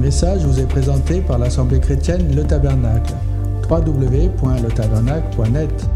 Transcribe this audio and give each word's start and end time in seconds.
message 0.00 0.44
vous 0.46 0.58
est 0.58 0.66
présenté 0.66 1.20
par 1.20 1.38
l'Assemblée 1.38 1.78
chrétienne 1.78 2.34
Le 2.34 2.46
Tabernacle. 2.46 3.12
www.letabernacle.net 3.68 5.86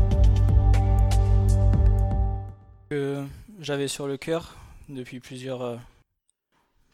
que 2.90 3.24
j'avais 3.60 3.88
sur 3.88 4.06
le 4.06 4.18
cœur 4.18 4.58
depuis 4.90 5.20
plusieurs, 5.20 5.62
euh, 5.62 5.78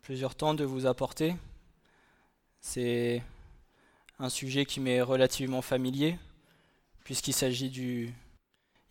plusieurs 0.03 0.37
temps 0.37 0.55
de 0.55 0.65
vous 0.65 0.87
apporter. 0.87 1.35
C'est 2.61 3.25
un 4.21 4.29
sujet 4.29 4.65
qui 4.65 4.79
m'est 4.79 5.03
relativement 5.03 5.63
familier, 5.63 6.17
puisqu'il 7.03 7.33
s'agit 7.33 7.71
du, 7.71 8.15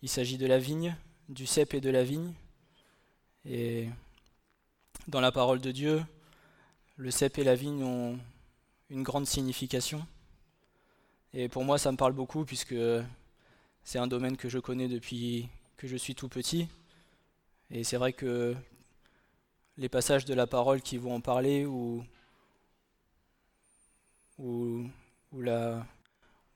il 0.02 0.10
s'agit 0.10 0.36
de 0.36 0.46
la 0.46 0.58
vigne, 0.58 0.94
du 1.30 1.46
cep 1.46 1.72
et 1.72 1.80
de 1.80 1.88
la 1.88 2.04
vigne. 2.04 2.34
Et 3.46 3.88
dans 5.08 5.22
la 5.22 5.32
parole 5.32 5.62
de 5.62 5.70
Dieu, 5.70 6.02
le 7.00 7.10
cep 7.10 7.38
et 7.38 7.44
la 7.44 7.54
vigne 7.54 7.82
ont 7.82 8.18
une 8.90 9.02
grande 9.02 9.26
signification. 9.26 10.06
Et 11.32 11.48
pour 11.48 11.64
moi, 11.64 11.78
ça 11.78 11.90
me 11.90 11.96
parle 11.96 12.12
beaucoup 12.12 12.44
puisque 12.44 12.74
c'est 13.82 13.98
un 13.98 14.06
domaine 14.06 14.36
que 14.36 14.50
je 14.50 14.58
connais 14.58 14.86
depuis 14.86 15.48
que 15.78 15.88
je 15.88 15.96
suis 15.96 16.14
tout 16.14 16.28
petit. 16.28 16.68
Et 17.70 17.84
c'est 17.84 17.96
vrai 17.96 18.12
que 18.12 18.54
les 19.78 19.88
passages 19.88 20.26
de 20.26 20.34
la 20.34 20.46
parole 20.46 20.82
qui 20.82 20.98
vont 20.98 21.14
en 21.14 21.20
parler 21.22 21.64
ou, 21.64 22.04
la, 25.32 25.86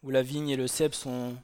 vigne 0.03 0.51
et 0.51 0.57
le 0.57 0.67
cep 0.67 0.95
sont 0.95 1.39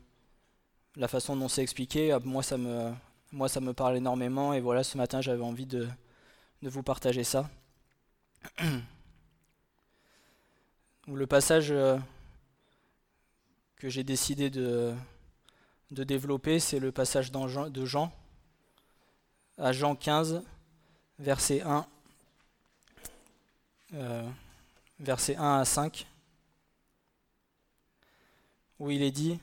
la 0.96 1.08
façon 1.08 1.36
dont 1.36 1.48
c'est 1.48 1.62
expliqué, 1.62 2.18
moi 2.24 2.42
ça, 2.42 2.58
me, 2.58 2.92
moi 3.32 3.48
ça 3.48 3.60
me 3.60 3.72
parle 3.72 3.96
énormément 3.96 4.52
et 4.52 4.60
voilà 4.60 4.84
ce 4.84 4.98
matin 4.98 5.22
j'avais 5.22 5.42
envie 5.42 5.66
de 5.66 5.88
vous 6.60 6.82
partager 6.82 7.24
ça. 7.24 7.48
Le 11.12 11.26
passage 11.26 11.72
euh, 11.72 11.98
que 13.78 13.88
j'ai 13.88 14.04
décidé 14.04 14.48
de, 14.48 14.94
développer, 15.90 16.60
c'est 16.60 16.78
le 16.78 16.92
passage 16.92 17.32
de 17.32 17.84
Jean, 17.84 18.12
à 19.58 19.72
Jean 19.72 19.96
15, 19.96 20.44
verset 21.18 21.62
1, 21.62 21.84
euh, 23.94 24.30
verset 25.00 25.34
1 25.34 25.58
à 25.58 25.64
5, 25.64 26.06
où 28.78 28.92
il 28.92 29.02
est 29.02 29.10
dit, 29.10 29.40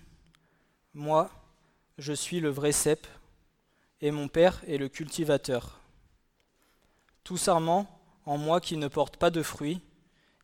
Moi, 0.94 1.30
je 1.98 2.14
suis 2.14 2.40
le 2.40 2.50
vrai 2.50 2.72
cep, 2.72 3.06
et 4.00 4.12
mon 4.12 4.30
Père 4.30 4.62
est 4.68 4.78
le 4.78 4.88
cultivateur. 4.88 5.82
Tout 7.26 7.38
sarment 7.38 7.86
en 8.26 8.38
moi 8.38 8.62
qui 8.62 8.78
ne 8.78 8.88
porte 8.88 9.18
pas 9.18 9.32
de 9.32 9.44
fruit, 9.44 9.82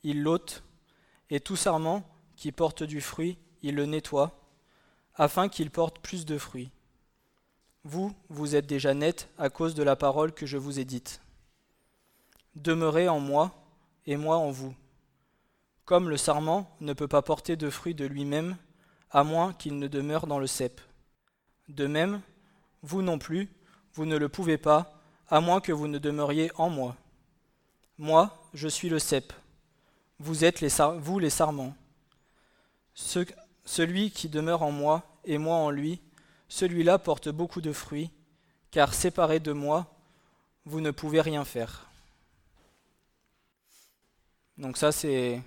il 0.03 0.21
l'ôte, 0.21 0.63
et 1.29 1.39
tout 1.39 1.55
sarment 1.55 2.03
qui 2.35 2.51
porte 2.51 2.83
du 2.83 3.01
fruit, 3.01 3.37
il 3.61 3.75
le 3.75 3.85
nettoie, 3.85 4.39
afin 5.15 5.49
qu'il 5.49 5.71
porte 5.71 5.99
plus 5.99 6.25
de 6.25 6.37
fruits. 6.37 6.71
Vous, 7.83 8.13
vous 8.29 8.55
êtes 8.55 8.65
déjà 8.65 8.93
net 8.93 9.29
à 9.37 9.49
cause 9.49 9.75
de 9.75 9.83
la 9.83 9.95
parole 9.95 10.33
que 10.33 10.45
je 10.45 10.57
vous 10.57 10.79
ai 10.79 10.85
dite. 10.85 11.21
Demeurez 12.55 13.09
en 13.09 13.19
moi, 13.19 13.51
et 14.05 14.17
moi 14.17 14.37
en 14.37 14.51
vous. 14.51 14.75
Comme 15.85 16.09
le 16.09 16.17
sarment 16.17 16.69
ne 16.79 16.93
peut 16.93 17.07
pas 17.07 17.21
porter 17.21 17.55
de 17.55 17.69
fruits 17.69 17.95
de 17.95 18.05
lui-même, 18.05 18.57
à 19.11 19.23
moins 19.23 19.53
qu'il 19.53 19.79
ne 19.79 19.87
demeure 19.87 20.27
dans 20.27 20.39
le 20.39 20.47
cep. 20.47 20.79
De 21.67 21.87
même, 21.87 22.21
vous 22.81 23.01
non 23.01 23.19
plus, 23.19 23.49
vous 23.93 24.05
ne 24.05 24.17
le 24.17 24.29
pouvez 24.29 24.57
pas, 24.57 24.99
à 25.29 25.39
moins 25.39 25.61
que 25.61 25.71
vous 25.71 25.87
ne 25.87 25.99
demeuriez 25.99 26.51
en 26.55 26.69
moi. 26.69 26.95
Moi, 27.97 28.49
je 28.53 28.67
suis 28.67 28.89
le 28.89 28.99
cep. 28.99 29.33
Vous 30.19 30.45
êtes 30.45 30.61
les 30.61 30.69
vous 30.99 31.19
les 31.19 31.29
sarments. 31.29 31.75
celui 33.65 34.11
qui 34.11 34.29
demeure 34.29 34.61
en 34.63 34.71
moi 34.71 35.03
et 35.25 35.37
moi 35.37 35.55
en 35.55 35.69
lui, 35.69 36.01
celui-là 36.49 36.99
porte 36.99 37.29
beaucoup 37.29 37.61
de 37.61 37.73
fruits, 37.73 38.11
car 38.71 38.93
séparé 38.93 39.39
de 39.39 39.53
moi, 39.53 39.87
vous 40.65 40.81
ne 40.81 40.91
pouvez 40.91 41.21
rien 41.21 41.45
faire. 41.45 41.89
Donc 44.57 44.77
ça 44.77 44.91
c'est 44.91 45.41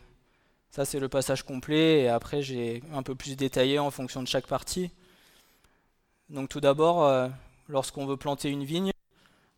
ça 0.70 0.84
c'est 0.84 0.98
le 0.98 1.08
passage 1.08 1.44
complet 1.44 2.02
et 2.02 2.08
après 2.08 2.42
j'ai 2.42 2.82
un 2.92 3.02
peu 3.02 3.14
plus 3.14 3.36
détaillé 3.36 3.78
en 3.78 3.90
fonction 3.90 4.22
de 4.22 4.28
chaque 4.28 4.46
partie. 4.46 4.90
Donc 6.28 6.48
tout 6.48 6.60
d'abord, 6.60 7.04
euh, 7.04 7.28
lorsqu'on 7.68 8.04
veut 8.04 8.16
planter 8.16 8.50
une 8.50 8.64
vigne, 8.64 8.90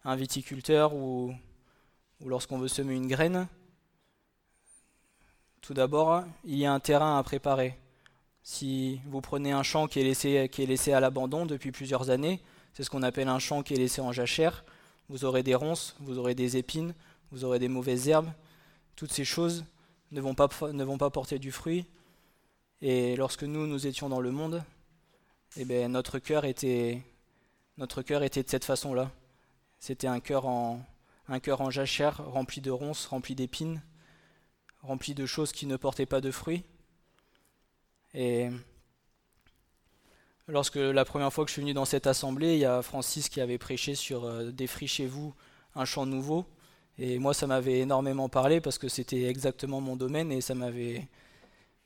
un 0.04 0.16
viticulteur 0.16 0.94
ou, 0.94 1.34
lorsqu'on 2.24 2.58
veut 2.58 2.68
semer 2.68 2.94
une 2.94 3.06
graine, 3.06 3.48
tout 5.60 5.74
d'abord, 5.74 6.24
il 6.44 6.56
y 6.56 6.66
a 6.66 6.72
un 6.72 6.80
terrain 6.80 7.18
à 7.18 7.22
préparer. 7.22 7.78
Si 8.42 9.00
vous 9.06 9.20
prenez 9.20 9.52
un 9.52 9.62
champ 9.62 9.86
qui 9.86 10.00
est 10.00 10.04
laissé, 10.04 10.92
à 10.92 11.00
l'abandon 11.00 11.46
depuis 11.46 11.72
plusieurs 11.72 12.10
années, 12.10 12.40
c'est 12.72 12.82
ce 12.82 12.90
qu'on 12.90 13.02
appelle 13.02 13.28
un 13.28 13.38
champ 13.38 13.62
qui 13.62 13.74
est 13.74 13.78
laissé 13.78 14.00
en 14.00 14.12
jachère, 14.12 14.64
vous 15.08 15.24
aurez 15.24 15.42
des 15.42 15.54
ronces, 15.54 15.96
vous 16.00 16.18
aurez 16.18 16.34
des 16.34 16.56
épines, 16.56 16.94
vous 17.30 17.44
aurez 17.44 17.58
des 17.58 17.68
mauvaises 17.68 18.08
herbes. 18.08 18.30
Toutes 18.96 19.12
ces 19.12 19.24
choses 19.24 19.64
ne 20.12 20.20
vont 20.20 20.34
pas, 20.34 20.48
porter 21.10 21.38
du 21.38 21.52
fruit. 21.52 21.86
Et 22.80 23.16
lorsque 23.16 23.42
nous, 23.42 23.66
nous 23.66 23.86
étions 23.86 24.08
dans 24.08 24.20
le 24.20 24.30
monde, 24.30 24.62
eh 25.56 25.64
bien, 25.64 25.88
notre 25.88 26.18
cœur 26.18 26.44
était, 26.44 27.02
notre 27.76 28.02
cœur 28.02 28.22
était 28.22 28.42
de 28.42 28.48
cette 28.48 28.64
façon-là. 28.64 29.10
C'était 29.78 30.06
un 30.06 30.20
cœur 30.20 30.46
en, 30.46 30.80
un 31.28 31.40
cœur 31.40 31.60
en 31.60 31.70
jachère, 31.70 32.24
rempli 32.24 32.60
de 32.60 32.70
ronces, 32.70 33.06
rempli 33.06 33.34
d'épines, 33.34 33.82
rempli 34.88 35.14
de 35.14 35.26
choses 35.26 35.52
qui 35.52 35.66
ne 35.66 35.76
portaient 35.76 36.06
pas 36.06 36.20
de 36.20 36.30
fruits. 36.30 36.64
Et 38.14 38.48
lorsque 40.46 40.76
la 40.76 41.04
première 41.04 41.32
fois 41.32 41.44
que 41.44 41.50
je 41.50 41.52
suis 41.52 41.62
venu 41.62 41.74
dans 41.74 41.84
cette 41.84 42.06
assemblée, 42.06 42.54
il 42.54 42.60
y 42.60 42.64
a 42.64 42.80
Francis 42.80 43.28
qui 43.28 43.40
avait 43.40 43.58
prêché 43.58 43.94
sur 43.94 44.24
euh, 44.24 44.50
Défrichez-vous 44.50 45.34
un 45.74 45.84
champ 45.84 46.06
nouveau. 46.06 46.46
Et 46.96 47.18
moi, 47.18 47.34
ça 47.34 47.46
m'avait 47.46 47.80
énormément 47.80 48.28
parlé 48.28 48.60
parce 48.60 48.78
que 48.78 48.88
c'était 48.88 49.24
exactement 49.24 49.80
mon 49.80 49.94
domaine 49.94 50.32
et 50.32 50.40
ça 50.40 50.54
m'avait. 50.54 51.06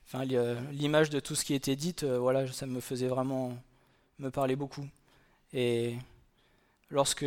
Enfin, 0.05 0.23
l'image 0.71 1.09
de 1.09 1.19
tout 1.19 1.35
ce 1.35 1.43
qui 1.45 1.53
était 1.53 1.75
dit, 1.75 1.95
euh, 2.03 2.17
voilà, 2.19 2.51
ça 2.51 2.65
me 2.65 2.79
faisait 2.79 3.07
vraiment 3.07 3.55
me 4.17 4.31
parler 4.31 4.55
beaucoup. 4.55 4.87
Et 5.51 5.97
lorsque, 6.89 7.25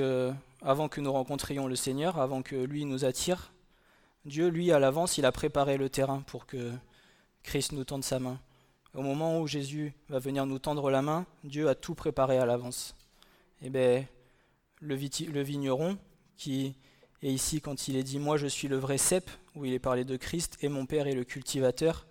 avant 0.63 0.89
que 0.89 1.01
nous 1.01 1.13
rencontrions 1.13 1.67
le 1.67 1.77
Seigneur, 1.77 2.19
avant 2.19 2.43
que 2.43 2.57
lui 2.57 2.85
nous 2.87 3.05
attire, 3.05 3.53
Dieu, 4.27 4.49
lui, 4.49 4.73
à 4.73 4.81
l'avance, 4.81 5.19
il 5.19 5.25
a 5.25 5.31
préparé 5.31 5.77
le 5.77 5.89
terrain 5.89 6.21
pour 6.27 6.47
que 6.47 6.73
Christ 7.45 7.71
nous 7.71 7.85
tende 7.85 8.03
sa 8.03 8.19
main. 8.19 8.41
Au 8.93 9.03
moment 9.03 9.39
où 9.39 9.47
Jésus 9.47 9.95
va 10.09 10.19
venir 10.19 10.47
nous 10.47 10.59
tendre 10.59 10.91
la 10.91 11.01
main, 11.01 11.27
Dieu 11.45 11.69
a 11.69 11.77
tout 11.77 11.95
préparé 11.95 12.37
à 12.37 12.45
l'avance. 12.45 12.97
Et 13.63 13.67
eh 13.67 13.71
bien, 13.71 14.05
le, 14.81 14.97
vigneron, 14.97 15.97
qui 16.37 16.75
est 17.23 17.33
ici 17.33 17.61
quand 17.61 17.87
il 17.87 17.95
est 17.95 18.03
dit 18.03 18.19
Moi 18.19 18.37
je 18.37 18.49
suis 18.49 18.67
le 18.67 18.77
vrai 18.77 18.99
cep, 18.99 19.31
où 19.55 19.65
il 19.65 19.73
est 19.73 19.79
parlé 19.79 20.05
de 20.05 20.17
Christ, 20.17 20.59
et 20.61 20.69
mon 20.69 20.87
Père 20.87 21.07
est 21.07 21.15
le 21.15 21.23
cultivateur. 21.23 22.05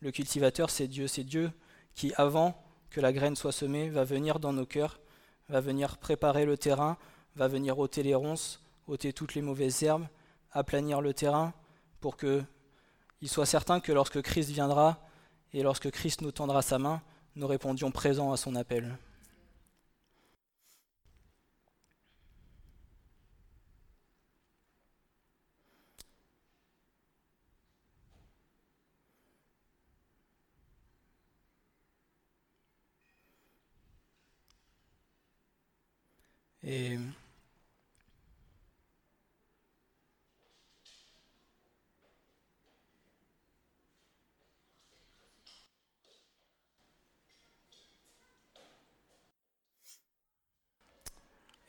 Le 0.00 0.12
cultivateur, 0.12 0.70
c'est 0.70 0.86
Dieu, 0.86 1.08
c'est 1.08 1.24
Dieu 1.24 1.50
qui, 1.96 2.12
avant 2.16 2.62
que 2.90 3.00
la 3.00 3.12
graine 3.12 3.34
soit 3.34 3.50
semée, 3.50 3.90
va 3.90 4.04
venir 4.04 4.38
dans 4.38 4.52
nos 4.52 4.66
cœurs, 4.66 5.00
va 5.48 5.60
venir 5.60 5.98
préparer 5.98 6.44
le 6.44 6.56
terrain, 6.56 6.96
va 7.34 7.48
venir 7.48 7.76
ôter 7.76 8.04
les 8.04 8.14
ronces, 8.14 8.62
ôter 8.86 9.12
toutes 9.12 9.34
les 9.34 9.42
mauvaises 9.42 9.82
herbes, 9.82 10.06
aplanir 10.56 11.00
le 11.00 11.12
terrain, 11.12 11.52
pour 12.00 12.16
que 12.16 12.42
il 13.20 13.28
soit 13.28 13.46
certain 13.46 13.80
que 13.80 13.92
lorsque 13.92 14.20
Christ 14.22 14.50
viendra 14.50 14.98
et 15.52 15.62
lorsque 15.62 15.90
Christ 15.90 16.22
nous 16.22 16.32
tendra 16.32 16.62
sa 16.62 16.78
main, 16.78 17.02
nous 17.34 17.46
répondions 17.46 17.90
présents 17.90 18.32
à 18.32 18.36
son 18.36 18.54
appel. 18.56 18.98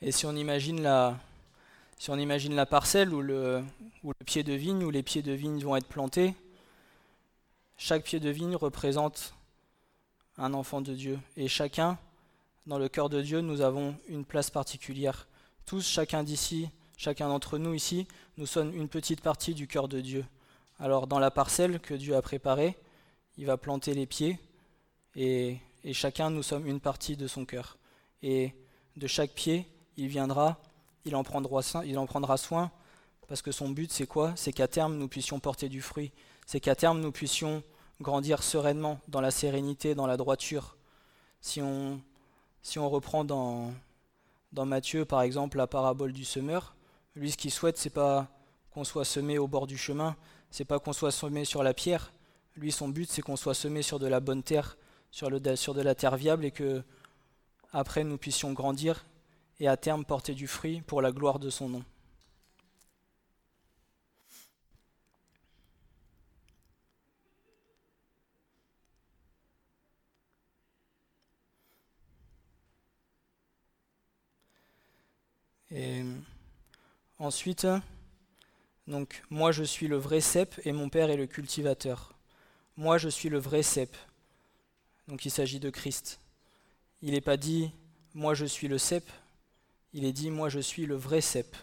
Et 0.00 0.12
si 0.12 0.26
on 0.26 0.36
imagine 0.36 0.82
la, 0.82 1.18
parcelle 2.66 3.12
où 3.12 3.20
le, 3.20 3.64
où 4.04 4.12
le 4.18 4.24
pied 4.24 4.44
de 4.44 4.52
vigne, 4.52 4.84
où 4.84 4.90
les 4.90 5.02
pieds 5.02 5.22
de 5.22 5.32
vigne 5.32 5.60
vont 5.62 5.74
être 5.74 5.88
plantés, 5.88 6.34
chaque 7.76 8.04
pied 8.04 8.20
de 8.20 8.30
vigne 8.30 8.54
représente 8.54 9.34
un 10.36 10.54
enfant 10.54 10.80
de 10.80 10.94
Dieu. 10.94 11.18
Et 11.36 11.48
chacun 11.48 11.98
dans 12.66 12.78
le 12.78 12.88
cœur 12.88 13.08
de 13.08 13.20
Dieu, 13.22 13.40
nous 13.40 13.60
avons 13.60 13.96
une 14.08 14.24
place 14.24 14.50
particulière. 14.50 15.26
Tous, 15.66 15.86
chacun 15.86 16.22
d'ici, 16.22 16.68
chacun 16.96 17.28
d'entre 17.28 17.58
nous 17.58 17.74
ici, 17.74 18.06
nous 18.36 18.46
sommes 18.46 18.74
une 18.74 18.88
petite 18.88 19.20
partie 19.20 19.54
du 19.54 19.66
cœur 19.66 19.88
de 19.88 20.00
Dieu. 20.00 20.24
Alors 20.78 21.06
dans 21.06 21.18
la 21.18 21.30
parcelle 21.30 21.80
que 21.80 21.94
Dieu 21.94 22.14
a 22.14 22.22
préparée, 22.22 22.76
il 23.36 23.46
va 23.46 23.56
planter 23.56 23.94
les 23.94 24.06
pieds 24.06 24.38
et, 25.16 25.58
chacun 25.92 26.30
nous 26.30 26.42
sommes 26.42 26.66
une 26.66 26.80
partie 26.80 27.16
de 27.16 27.26
son 27.26 27.44
cœur. 27.44 27.78
Et 28.22 28.52
de 28.96 29.06
chaque 29.06 29.32
pied, 29.32 29.66
il 29.98 30.06
viendra, 30.08 30.58
il 31.04 31.14
en 31.14 31.24
prendra 31.24 32.36
soin, 32.36 32.70
parce 33.26 33.42
que 33.42 33.52
son 33.52 33.68
but 33.68 33.92
c'est 33.92 34.06
quoi? 34.06 34.32
C'est 34.36 34.52
qu'à 34.52 34.68
terme 34.68 34.96
nous 34.96 35.08
puissions 35.08 35.40
porter 35.40 35.68
du 35.68 35.82
fruit, 35.82 36.12
c'est 36.46 36.60
qu'à 36.60 36.74
terme 36.74 37.00
nous 37.00 37.12
puissions 37.12 37.62
grandir 38.00 38.42
sereinement 38.42 39.00
dans 39.08 39.20
la 39.20 39.32
sérénité, 39.32 39.94
dans 39.94 40.06
la 40.06 40.16
droiture. 40.16 40.76
Si 41.40 41.60
on, 41.60 42.00
reprend 42.76 43.24
dans, 43.24 43.72
Matthieu 44.52 45.04
par 45.04 45.22
exemple 45.22 45.58
la 45.58 45.66
parabole 45.66 46.12
du 46.12 46.24
semeur, 46.24 46.74
lui 47.16 47.32
ce 47.32 47.36
qu'il 47.36 47.50
souhaite 47.50 47.76
c'est 47.76 47.90
pas 47.90 48.28
qu'on 48.70 48.84
soit 48.84 49.04
semé 49.04 49.36
au 49.36 49.48
bord 49.48 49.66
du 49.66 49.76
chemin, 49.76 50.16
c'est 50.50 50.64
pas 50.64 50.78
qu'on 50.78 50.92
soit 50.92 51.10
semé 51.10 51.44
sur 51.44 51.62
la 51.62 51.74
pierre. 51.74 52.12
Lui, 52.56 52.72
son 52.72 52.88
but, 52.88 53.10
c'est 53.10 53.22
qu'on 53.22 53.36
soit 53.36 53.54
semé 53.54 53.82
sur 53.82 53.98
de 53.98 54.06
la 54.06 54.20
bonne 54.20 54.42
terre, 54.42 54.76
sur, 55.10 55.28
sur 55.56 55.74
de 55.74 55.82
la 55.82 55.94
terre 55.94 56.16
viable, 56.16 56.44
et 56.44 56.50
que 56.50 56.82
après 57.72 58.04
nous 58.04 58.18
puissions 58.18 58.52
grandir 58.52 59.04
et 59.60 59.68
à 59.68 59.76
terme 59.76 60.04
porter 60.04 60.34
du 60.34 60.46
fruit 60.46 60.80
pour 60.82 61.02
la 61.02 61.12
gloire 61.12 61.38
de 61.38 61.50
son 61.50 61.68
nom. 61.68 61.84
Ensuite, 77.20 77.66
donc 78.86 79.22
moi 79.28 79.52
je 79.52 79.64
suis 79.64 79.88
le 79.88 79.96
vrai 79.96 80.20
cep 80.20 80.58
et 80.64 80.72
mon 80.72 80.88
père 80.88 81.10
est 81.10 81.16
le 81.16 81.26
cultivateur. 81.26 82.14
Moi 82.76 82.96
je 82.96 83.08
suis 83.08 83.28
le 83.28 83.38
vrai 83.38 83.62
cep. 83.62 83.94
Donc 85.08 85.26
il 85.26 85.30
s'agit 85.30 85.60
de 85.60 85.68
Christ. 85.68 86.20
Il 87.02 87.10
n'est 87.10 87.20
pas 87.20 87.36
dit 87.36 87.72
moi 88.14 88.34
je 88.34 88.46
suis 88.46 88.68
le 88.68 88.78
cep, 88.78 89.04
il 89.92 90.04
est 90.04 90.12
dit 90.12 90.30
moi 90.30 90.48
je 90.48 90.60
suis 90.60 90.86
le 90.86 90.94
vrai 90.94 91.20
cep. 91.20 91.56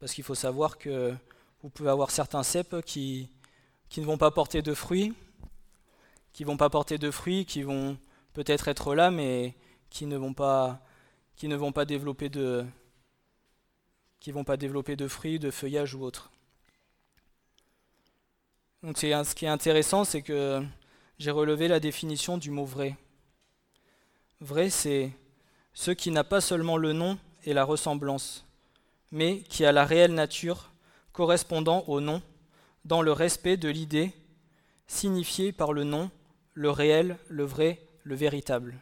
Parce 0.00 0.12
qu'il 0.14 0.24
faut 0.24 0.34
savoir 0.34 0.78
que 0.78 1.14
vous 1.62 1.70
pouvez 1.70 1.90
avoir 1.90 2.10
certains 2.10 2.42
ceps 2.42 2.76
qui, 2.84 3.30
qui 3.88 4.00
ne 4.00 4.06
vont 4.06 4.18
pas 4.18 4.30
porter 4.30 4.62
de 4.62 4.74
fruits, 4.74 5.14
qui 6.32 6.44
vont 6.44 6.56
pas 6.56 6.70
porter 6.70 6.98
de 6.98 7.10
fruits, 7.10 7.44
qui 7.46 7.62
vont 7.62 7.98
peut-être 8.32 8.68
être 8.68 8.94
là, 8.94 9.10
mais 9.10 9.54
qui 9.90 10.06
ne 10.06 10.16
vont 10.16 10.34
pas, 10.34 10.80
qui 11.36 11.48
ne 11.48 11.56
vont 11.56 11.72
pas 11.72 11.84
développer 11.84 12.28
de, 12.28 12.64
qui 14.20 14.32
vont 14.32 14.44
pas 14.44 14.56
développer 14.56 14.96
de 14.96 15.08
fruits, 15.08 15.38
de 15.38 15.50
feuillage 15.50 15.94
ou 15.94 16.02
autre. 16.02 16.30
Donc 18.82 18.98
ce 18.98 19.34
qui 19.34 19.44
est 19.44 19.48
intéressant, 19.48 20.04
c'est 20.04 20.22
que 20.22 20.64
j'ai 21.18 21.32
relevé 21.32 21.66
la 21.66 21.80
définition 21.80 22.38
du 22.38 22.50
mot 22.50 22.64
vrai. 22.64 22.96
Vrai, 24.40 24.70
c'est 24.70 25.10
ce 25.78 25.92
qui 25.92 26.10
n'a 26.10 26.24
pas 26.24 26.40
seulement 26.40 26.76
le 26.76 26.92
nom 26.92 27.20
et 27.44 27.52
la 27.54 27.62
ressemblance, 27.62 28.44
mais 29.12 29.42
qui 29.42 29.64
a 29.64 29.70
la 29.70 29.84
réelle 29.84 30.12
nature 30.12 30.72
correspondant 31.12 31.84
au 31.86 32.00
nom, 32.00 32.20
dans 32.84 33.00
le 33.00 33.12
respect 33.12 33.56
de 33.56 33.68
l'idée 33.68 34.12
signifiée 34.88 35.52
par 35.52 35.72
le 35.72 35.84
nom, 35.84 36.10
le 36.54 36.68
réel, 36.68 37.16
le 37.28 37.44
vrai, 37.44 37.80
le 38.02 38.16
véritable. 38.16 38.74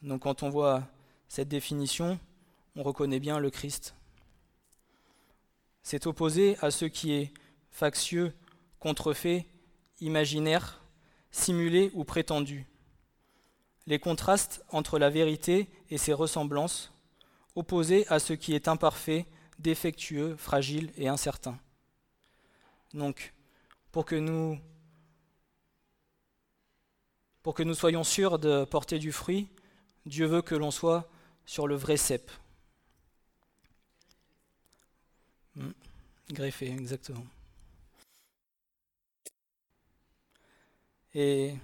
Donc 0.00 0.22
quand 0.22 0.44
on 0.44 0.48
voit 0.48 0.84
cette 1.26 1.48
définition, 1.48 2.20
on 2.76 2.84
reconnaît 2.84 3.18
bien 3.18 3.40
le 3.40 3.50
Christ. 3.50 3.96
C'est 5.82 6.06
opposé 6.06 6.56
à 6.62 6.70
ce 6.70 6.84
qui 6.84 7.14
est 7.14 7.32
factieux, 7.72 8.32
contrefait, 8.78 9.44
imaginaire, 10.00 10.80
simulé 11.32 11.90
ou 11.94 12.04
prétendu. 12.04 12.64
Les 13.86 13.98
contrastes 13.98 14.64
entre 14.70 14.98
la 14.98 15.10
vérité 15.10 15.68
et 15.90 15.98
ses 15.98 16.12
ressemblances, 16.12 16.92
opposés 17.54 18.06
à 18.08 18.18
ce 18.18 18.32
qui 18.32 18.54
est 18.54 18.68
imparfait, 18.68 19.26
défectueux, 19.58 20.36
fragile 20.36 20.92
et 20.96 21.08
incertain. 21.08 21.58
Donc, 22.92 23.34
pour 23.92 24.04
que 24.04 24.16
nous, 24.16 24.58
pour 27.42 27.54
que 27.54 27.62
nous 27.62 27.74
soyons 27.74 28.04
sûrs 28.04 28.38
de 28.38 28.64
porter 28.64 28.98
du 28.98 29.12
fruit, 29.12 29.48
Dieu 30.06 30.26
veut 30.26 30.42
que 30.42 30.54
l'on 30.54 30.70
soit 30.70 31.08
sur 31.46 31.66
le 31.66 31.76
vrai 31.76 31.96
cep. 31.96 32.30
Hmm. 35.56 35.70
Greffé, 36.30 36.70
exactement. 36.70 37.24
Et 41.14 41.54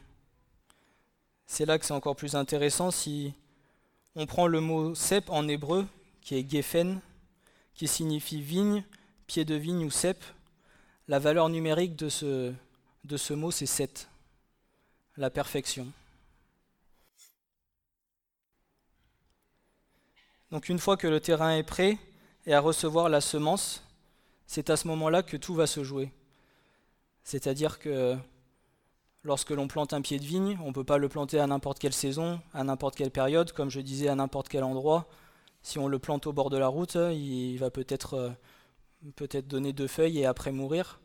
c'est 1.50 1.66
là 1.66 1.80
que 1.80 1.84
c'est 1.84 1.92
encore 1.92 2.14
plus 2.14 2.36
intéressant 2.36 2.92
si 2.92 3.34
on 4.14 4.24
prend 4.24 4.46
le 4.46 4.60
mot 4.60 4.94
cep 4.94 5.28
en 5.30 5.48
hébreu, 5.48 5.84
qui 6.20 6.36
est 6.36 6.48
geffen, 6.48 7.00
qui 7.74 7.88
signifie 7.88 8.40
vigne, 8.40 8.84
pied 9.26 9.44
de 9.44 9.56
vigne 9.56 9.84
ou 9.84 9.90
cep. 9.90 10.22
La 11.08 11.18
valeur 11.18 11.48
numérique 11.48 11.96
de 11.96 12.08
ce, 12.08 12.52
de 13.02 13.16
ce 13.16 13.34
mot, 13.34 13.50
c'est 13.50 13.66
7, 13.66 14.08
la 15.16 15.28
perfection. 15.28 15.88
Donc 20.52 20.68
une 20.68 20.78
fois 20.78 20.96
que 20.96 21.08
le 21.08 21.18
terrain 21.18 21.56
est 21.56 21.64
prêt, 21.64 21.98
et 22.46 22.54
à 22.54 22.60
recevoir 22.60 23.08
la 23.08 23.20
semence, 23.20 23.82
c'est 24.46 24.70
à 24.70 24.76
ce 24.76 24.86
moment-là 24.86 25.24
que 25.24 25.36
tout 25.36 25.54
va 25.54 25.66
se 25.66 25.82
jouer. 25.82 26.12
C'est-à-dire 27.24 27.80
que 27.80 28.16
lorsque 29.22 29.50
l'on 29.50 29.68
plante 29.68 29.92
un 29.92 30.00
pied 30.00 30.18
de 30.18 30.24
vigne, 30.24 30.58
on 30.62 30.68
ne 30.68 30.72
peut 30.72 30.84
pas 30.84 30.98
le 30.98 31.08
planter 31.08 31.38
à 31.38 31.46
n'importe 31.46 31.78
quelle 31.78 31.92
saison, 31.92 32.40
à 32.54 32.64
n'importe 32.64 32.96
quelle 32.96 33.10
période, 33.10 33.52
comme 33.52 33.70
je 33.70 33.80
disais, 33.80 34.08
à 34.08 34.14
n'importe 34.14 34.48
quel 34.48 34.64
endroit. 34.64 35.08
Si 35.62 35.78
on 35.78 35.88
le 35.88 35.98
plante 35.98 36.26
au 36.26 36.32
bord 36.32 36.50
de 36.50 36.56
la 36.56 36.68
route, 36.68 36.96
il 37.12 37.56
va 37.58 37.70
peut-être 37.70 38.14
euh, 38.14 38.30
peut-être 39.16 39.46
donner 39.46 39.72
deux 39.72 39.88
feuilles 39.88 40.18
et 40.18 40.26
après 40.26 40.52
mourir. 40.52 41.00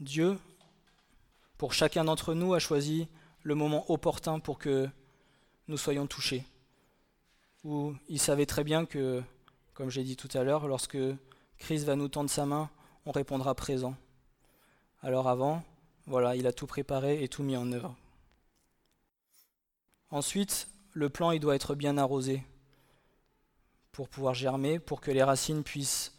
Dieu, 0.00 0.38
pour 1.58 1.72
chacun 1.74 2.04
d'entre 2.04 2.34
nous, 2.34 2.54
a 2.54 2.58
choisi 2.58 3.08
le 3.42 3.54
moment 3.54 3.90
opportun 3.90 4.40
pour 4.40 4.58
que 4.58 4.88
nous 5.68 5.76
soyons 5.76 6.06
touchés 6.06 6.44
où 7.64 7.94
il 8.08 8.18
savait 8.18 8.46
très 8.46 8.64
bien 8.64 8.86
que, 8.86 9.22
comme 9.74 9.90
j'ai 9.90 10.02
dit 10.02 10.16
tout 10.16 10.28
à 10.34 10.42
l'heure, 10.42 10.66
lorsque 10.66 10.98
Christ 11.58 11.84
va 11.84 11.96
nous 11.96 12.08
tendre 12.08 12.30
sa 12.30 12.46
main, 12.46 12.70
on 13.06 13.12
répondra 13.12 13.54
présent. 13.54 13.94
Alors 15.04 15.28
avant, 15.28 15.64
voilà, 16.06 16.36
il 16.36 16.46
a 16.46 16.52
tout 16.52 16.68
préparé 16.68 17.24
et 17.24 17.28
tout 17.28 17.42
mis 17.42 17.56
en 17.56 17.72
œuvre. 17.72 17.96
Ensuite, 20.10 20.68
le 20.92 21.08
plan 21.08 21.32
il 21.32 21.40
doit 21.40 21.56
être 21.56 21.74
bien 21.74 21.98
arrosé 21.98 22.44
pour 23.90 24.08
pouvoir 24.08 24.32
germer, 24.32 24.78
pour 24.78 25.00
que 25.00 25.10
les 25.10 25.24
racines 25.24 25.64
puissent 25.64 26.14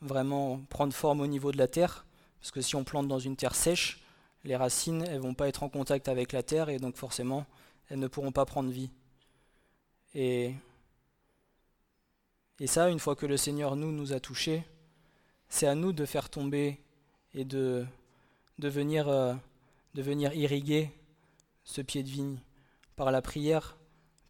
vraiment 0.00 0.58
prendre 0.70 0.94
forme 0.94 1.20
au 1.20 1.26
niveau 1.26 1.52
de 1.52 1.58
la 1.58 1.68
terre, 1.68 2.06
parce 2.40 2.50
que 2.50 2.62
si 2.62 2.76
on 2.76 2.84
plante 2.84 3.08
dans 3.08 3.18
une 3.18 3.36
terre 3.36 3.54
sèche, 3.54 4.02
les 4.42 4.56
racines 4.56 5.02
elles 5.02 5.20
vont 5.20 5.34
pas 5.34 5.48
être 5.48 5.62
en 5.62 5.68
contact 5.68 6.08
avec 6.08 6.32
la 6.32 6.42
terre 6.42 6.70
et 6.70 6.78
donc 6.78 6.96
forcément 6.96 7.44
elles 7.88 7.98
ne 7.98 8.08
pourront 8.08 8.32
pas 8.32 8.46
prendre 8.46 8.70
vie. 8.70 8.90
Et, 10.14 10.54
et 12.58 12.66
ça, 12.66 12.88
une 12.88 13.00
fois 13.00 13.16
que 13.16 13.26
le 13.26 13.36
Seigneur 13.36 13.76
nous, 13.76 13.92
nous 13.92 14.14
a 14.14 14.20
touchés, 14.20 14.64
c'est 15.50 15.66
à 15.66 15.74
nous 15.74 15.92
de 15.92 16.06
faire 16.06 16.30
tomber 16.30 16.80
et 17.34 17.44
de, 17.44 17.86
de, 18.58 18.68
venir, 18.68 19.08
euh, 19.08 19.34
de 19.94 20.02
venir 20.02 20.34
irriguer 20.34 20.90
ce 21.64 21.80
pied 21.80 22.02
de 22.02 22.08
vigne 22.08 22.38
par 22.96 23.10
la 23.10 23.22
prière, 23.22 23.76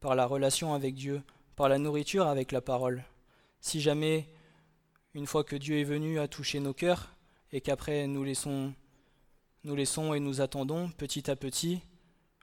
par 0.00 0.14
la 0.14 0.26
relation 0.26 0.74
avec 0.74 0.94
Dieu, 0.94 1.22
par 1.56 1.68
la 1.68 1.78
nourriture 1.78 2.26
avec 2.26 2.52
la 2.52 2.60
parole. 2.60 3.04
Si 3.60 3.80
jamais, 3.80 4.28
une 5.14 5.26
fois 5.26 5.44
que 5.44 5.56
Dieu 5.56 5.78
est 5.78 5.84
venu 5.84 6.20
à 6.20 6.28
toucher 6.28 6.60
nos 6.60 6.74
cœurs, 6.74 7.14
et 7.52 7.60
qu'après 7.60 8.06
nous 8.06 8.24
laissons, 8.24 8.74
nous 9.64 9.74
laissons 9.74 10.12
et 10.12 10.20
nous 10.20 10.40
attendons, 10.40 10.90
petit 10.90 11.30
à 11.30 11.36
petit, 11.36 11.80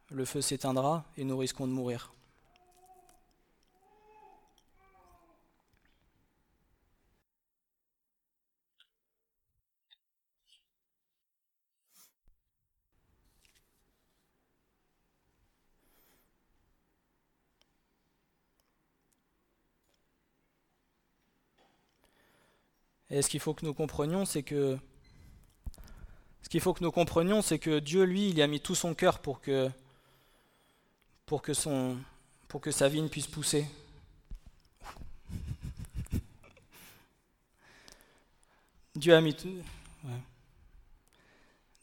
le 0.10 0.25
feu 0.25 0.42
s'éteindra 0.42 1.06
et 1.18 1.24
nous 1.24 1.38
risquons 1.38 1.68
de 1.68 1.72
mourir. 1.74 2.14
Et 23.09 23.21
ce 23.21 23.29
qu'il 23.29 23.39
faut 23.39 23.53
que 23.53 23.65
nous 23.65 23.74
comprenions, 23.74 24.25
c'est 24.25 24.43
que 24.43 24.77
ce 26.41 26.50
qu'il 26.50 26.62
faut 26.62 26.74
que 26.74 26.83
nous 26.83 26.91
comprenions, 26.91 27.41
c'est 27.41 27.57
que 27.59 27.79
Dieu, 27.79 28.03
lui, 28.03 28.29
il 28.29 28.39
a 28.41 28.47
mis 28.47 28.59
tout 28.59 28.75
son 28.75 28.93
cœur 28.93 29.17
pour 29.19 29.41
que, 29.41 29.69
pour 31.25 31.41
que, 31.41 31.53
sa 31.53 32.88
vigne 32.88 33.09
puisse 33.09 33.25
pousser. 33.25 33.65
Dieu 38.95 39.15
a 39.15 39.21
mis 39.21 39.33
tout, 39.33 39.50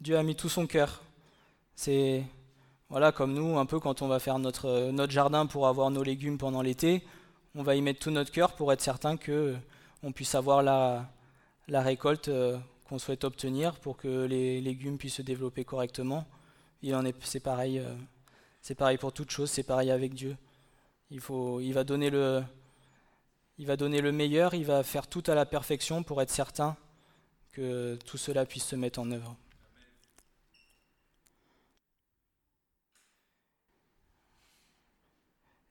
Dieu 0.00 0.16
a 0.16 0.22
mis 0.22 0.36
tout 0.36 0.48
son 0.48 0.66
cœur. 0.66 1.02
C'est 1.74 2.24
voilà 2.88 3.10
comme 3.10 3.32
nous, 3.34 3.58
un 3.58 3.66
peu 3.66 3.80
quand 3.80 4.02
on 4.02 4.08
va 4.08 4.18
faire 4.20 4.38
notre, 4.38 4.90
notre 4.90 5.12
jardin 5.12 5.46
pour 5.46 5.66
avoir 5.66 5.90
nos 5.90 6.02
légumes 6.02 6.38
pendant 6.38 6.62
l'été, 6.62 7.04
on 7.54 7.62
va 7.62 7.74
y 7.74 7.82
mettre 7.82 8.00
tout 8.00 8.10
notre 8.10 8.30
cœur 8.30 8.54
pour 8.54 8.72
être 8.72 8.80
certain 8.80 9.16
que 9.16 9.56
on 10.02 10.12
puisse 10.12 10.34
avoir 10.34 10.62
la, 10.62 11.08
récolte 11.68 12.28
euh, 12.28 12.58
qu'on 12.88 12.98
souhaite 12.98 13.24
obtenir 13.24 13.78
pour 13.78 13.96
que 13.96 14.24
les 14.24 14.60
légumes 14.60 14.98
puissent 14.98 15.16
se 15.16 15.22
développer 15.22 15.64
correctement. 15.64 16.26
Il 16.82 16.94
en 16.94 17.04
est, 17.04 17.14
c'est 17.24 17.40
pareil, 17.40 17.78
euh, 17.78 17.94
c'est 18.60 18.74
pareil 18.74 18.98
pour 18.98 19.12
toute 19.12 19.30
chose, 19.30 19.50
c'est 19.50 19.62
pareil 19.62 19.90
avec 19.90 20.14
Dieu. 20.14 20.36
Il 21.10 21.20
va 21.72 21.84
donner 21.84 22.10
le, 22.10 22.42
il 23.58 23.66
va 23.66 23.76
donner 23.76 24.00
le 24.00 24.12
meilleur, 24.12 24.54
il 24.54 24.64
va 24.64 24.82
faire 24.82 25.06
tout 25.06 25.22
à 25.26 25.34
la 25.34 25.46
perfection 25.46 26.02
pour 26.02 26.20
être 26.22 26.30
certain 26.30 26.76
que 27.52 27.96
tout 28.06 28.16
cela 28.16 28.46
puisse 28.46 28.64
se 28.64 28.76
mettre 28.76 28.98
en 28.98 29.10
œuvre. 29.10 29.36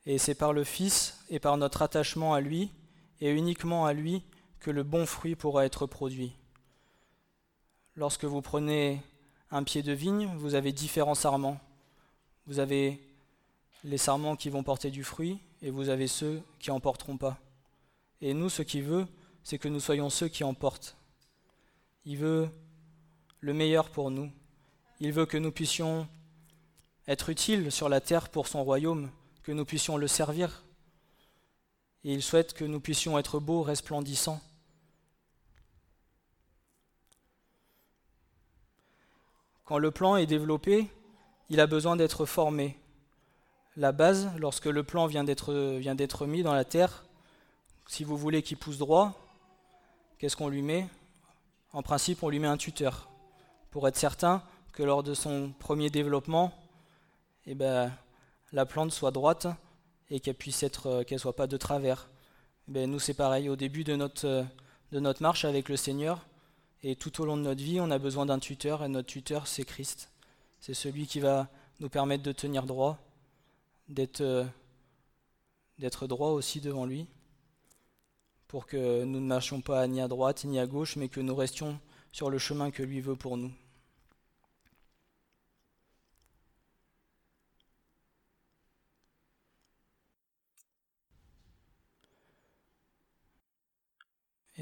Et 0.06 0.18
c'est 0.18 0.36
par 0.36 0.54
le 0.54 0.64
Fils 0.64 1.20
et 1.30 1.40
par 1.40 1.58
notre 1.58 1.82
attachement 1.82 2.34
à 2.34 2.42
lui, 2.42 2.72
et 3.22 3.30
uniquement 3.30 3.86
à 3.86 3.94
lui, 3.94 4.24
que 4.60 4.72
le 4.72 4.84
bon 4.84 5.06
fruit 5.06 5.36
pourra 5.36 5.66
être 5.66 5.86
produit. 5.86 6.34
Lorsque 7.96 8.26
vous 8.26 8.42
prenez 8.42 9.02
un 9.50 9.64
pied 9.64 9.84
de 9.84 9.94
vigne, 9.94 10.30
vous 10.38 10.56
avez 10.56 10.72
différents 10.72 11.16
sarments. 11.16 11.60
Vous 12.48 12.60
avez 12.60 13.00
les 13.84 13.98
sarments 13.98 14.36
qui 14.36 14.50
vont 14.50 14.64
porter 14.64 14.92
du 14.92 15.04
fruit, 15.04 15.40
et 15.62 15.70
vous 15.70 15.90
avez 15.90 16.08
ceux 16.08 16.42
qui 16.60 16.70
n'en 16.70 16.80
porteront 16.80 17.18
pas. 17.18 17.38
Et 18.22 18.34
nous, 18.34 18.50
ce 18.50 18.62
qu'il 18.62 18.84
veut, 18.84 19.08
c'est 19.44 19.58
que 19.58 19.68
nous 19.68 19.80
soyons 19.80 20.10
ceux 20.10 20.28
qui 20.28 20.44
en 20.44 20.54
portent. 20.54 20.98
Il 22.06 22.18
veut 22.18 22.50
le 23.40 23.54
meilleur 23.54 23.90
pour 23.90 24.12
nous. 24.12 24.32
Il 25.00 25.12
veut 25.12 25.26
que 25.26 25.38
nous 25.38 25.52
puissions 25.52 26.08
être 27.08 27.30
utiles 27.30 27.72
sur 27.72 27.90
la 27.90 28.02
terre 28.02 28.30
pour 28.30 28.48
son 28.48 28.64
royaume, 28.64 29.10
que 29.44 29.52
nous 29.52 29.66
puissions 29.66 29.98
le 29.98 30.08
servir. 30.08 30.64
Et 32.04 32.14
il 32.14 32.24
souhaite 32.24 32.54
que 32.54 32.66
nous 32.66 32.80
puissions 32.80 33.18
être 33.18 33.40
beaux, 33.40 33.62
resplendissants. 33.62 34.42
Quand 39.66 39.78
le 39.78 39.92
plan 39.92 40.16
est 40.16 40.26
développé, 40.26 40.90
il 41.50 41.60
a 41.60 41.68
besoin 41.68 41.96
d'être 41.96 42.26
formé. 42.26 42.78
La 43.78 43.92
base, 43.92 44.30
lorsque 44.38 44.66
le 44.66 44.84
plan 44.84 45.06
vient 45.06 45.24
d'être 45.24 46.26
mis 46.26 46.44
dans 46.44 46.54
la 46.54 46.66
terre, 46.66 47.06
si 47.88 48.04
vous 48.04 48.18
voulez 48.18 48.42
qu'il 48.42 48.58
pousse 48.58 48.78
droit, 48.78 49.14
qu'est-ce 50.18 50.36
qu'on 50.36 50.50
lui 50.50 50.62
met? 50.62 50.88
En 51.72 51.84
principe, 51.84 52.24
on 52.24 52.30
lui 52.30 52.40
met 52.40 52.48
un 52.48 52.58
tuteur, 52.58 53.10
pour 53.70 53.88
être 53.88 53.96
certain 53.96 54.44
que 54.74 54.84
lors 54.84 55.04
de 55.04 55.14
son 55.14 55.54
premier 55.60 55.90
développement, 55.90 56.52
eh 57.46 57.56
ben, 57.56 57.92
la 58.52 58.66
plante 58.66 58.92
soit 58.92 59.12
droite 59.12 59.48
et 60.12 60.20
qu'elle 60.20 60.36
puisse 60.36 60.62
être, 60.62 60.88
euh, 60.88 61.04
qu'elle 61.04 61.20
soit 61.20 61.36
pas 61.36 61.48
de 61.48 61.58
travers. 61.58 62.10
Ben, 62.68 62.92
nous, 62.92 63.00
c'est 63.00 63.16
pareil. 63.16 63.50
Au 63.50 63.56
début 63.56 63.84
de 63.84 63.96
notre, 63.96 64.28
euh, 64.28 64.44
de 64.92 65.00
notre 65.00 65.24
marche 65.24 65.46
avec 65.46 65.70
le 65.70 65.78
Seigneur 65.78 66.28
et 66.84 66.96
tout 66.96 67.22
au 67.22 67.26
long 67.26 67.38
de 67.38 67.42
notre 67.42 67.64
vie, 67.64 67.80
on 67.80 67.90
a 67.90 67.98
besoin 67.98 68.26
d'un 68.26 68.38
tuteur 68.38 68.84
et 68.84 68.90
notre 68.90 69.08
tuteur, 69.08 69.48
c'est 69.48 69.64
Christ. 69.64 70.12
C'est 70.60 70.74
celui 70.74 71.08
qui 71.08 71.22
va 71.22 71.48
nous 71.80 71.90
permettre 71.90 72.24
de 72.24 72.34
tenir 72.34 72.66
droit, 72.66 73.00
d'être, 73.88 74.22
euh, 74.22 74.44
d'être 75.80 76.08
droit 76.08 76.30
aussi 76.30 76.60
devant 76.60 76.86
lui, 76.86 77.08
pour 78.50 78.68
que 78.68 79.06
nous 79.06 79.22
ne 79.22 79.26
marchions 79.26 79.62
pas 79.62 79.88
ni 79.88 80.02
à 80.02 80.10
droite 80.10 80.44
ni 80.44 80.60
à 80.60 80.68
gauche, 80.68 80.98
mais 80.98 81.08
que 81.08 81.22
nous 81.22 81.36
restions 81.36 81.80
sur 82.12 82.30
le 82.30 82.38
chemin 82.38 82.70
que 82.70 82.84
lui 82.84 83.00
veut 83.00 83.16
pour 83.16 83.38
nous. 83.38 83.52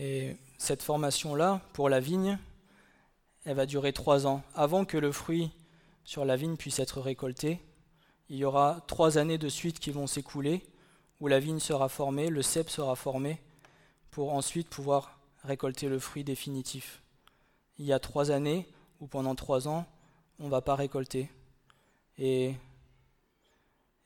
Et 0.02 0.38
cette 0.58 0.82
formation-là, 0.82 1.60
pour 1.74 1.90
la 1.90 2.00
vigne, 2.00 2.40
elle 3.44 3.58
va 3.58 3.66
durer 3.66 3.92
trois 3.92 4.26
ans. 4.28 4.42
Avant 4.56 4.86
que 4.86 4.98
le 4.98 5.12
fruit 5.12 5.52
sur 6.06 6.24
la 6.24 6.38
vigne 6.38 6.56
puisse 6.56 6.80
être 6.80 7.02
récolté, 7.02 7.60
il 8.30 8.38
y 8.38 8.46
aura 8.46 8.80
trois 8.88 9.18
années 9.18 9.38
de 9.38 9.50
suite 9.50 9.78
qui 9.78 9.92
vont 9.92 10.08
s'écouler, 10.08 10.66
où 11.20 11.28
la 11.28 11.42
vigne 11.42 11.60
sera 11.60 11.90
formée, 11.90 12.30
le 12.30 12.42
cep 12.42 12.70
sera 12.70 12.96
formé, 12.96 13.42
pour 14.10 14.34
ensuite 14.34 14.70
pouvoir 14.70 15.20
récolter 15.44 15.90
le 15.90 16.00
fruit 16.00 16.24
définitif. 16.24 17.02
Il 17.78 17.86
y 17.86 17.92
a 17.92 18.00
trois 18.00 18.32
années 18.32 18.70
où 19.02 19.08
pendant 19.08 19.36
trois 19.36 19.68
ans, 19.68 19.86
on 20.40 20.46
ne 20.46 20.50
va 20.50 20.62
pas 20.62 20.76
récolter. 20.76 21.30
Et, 22.18 22.56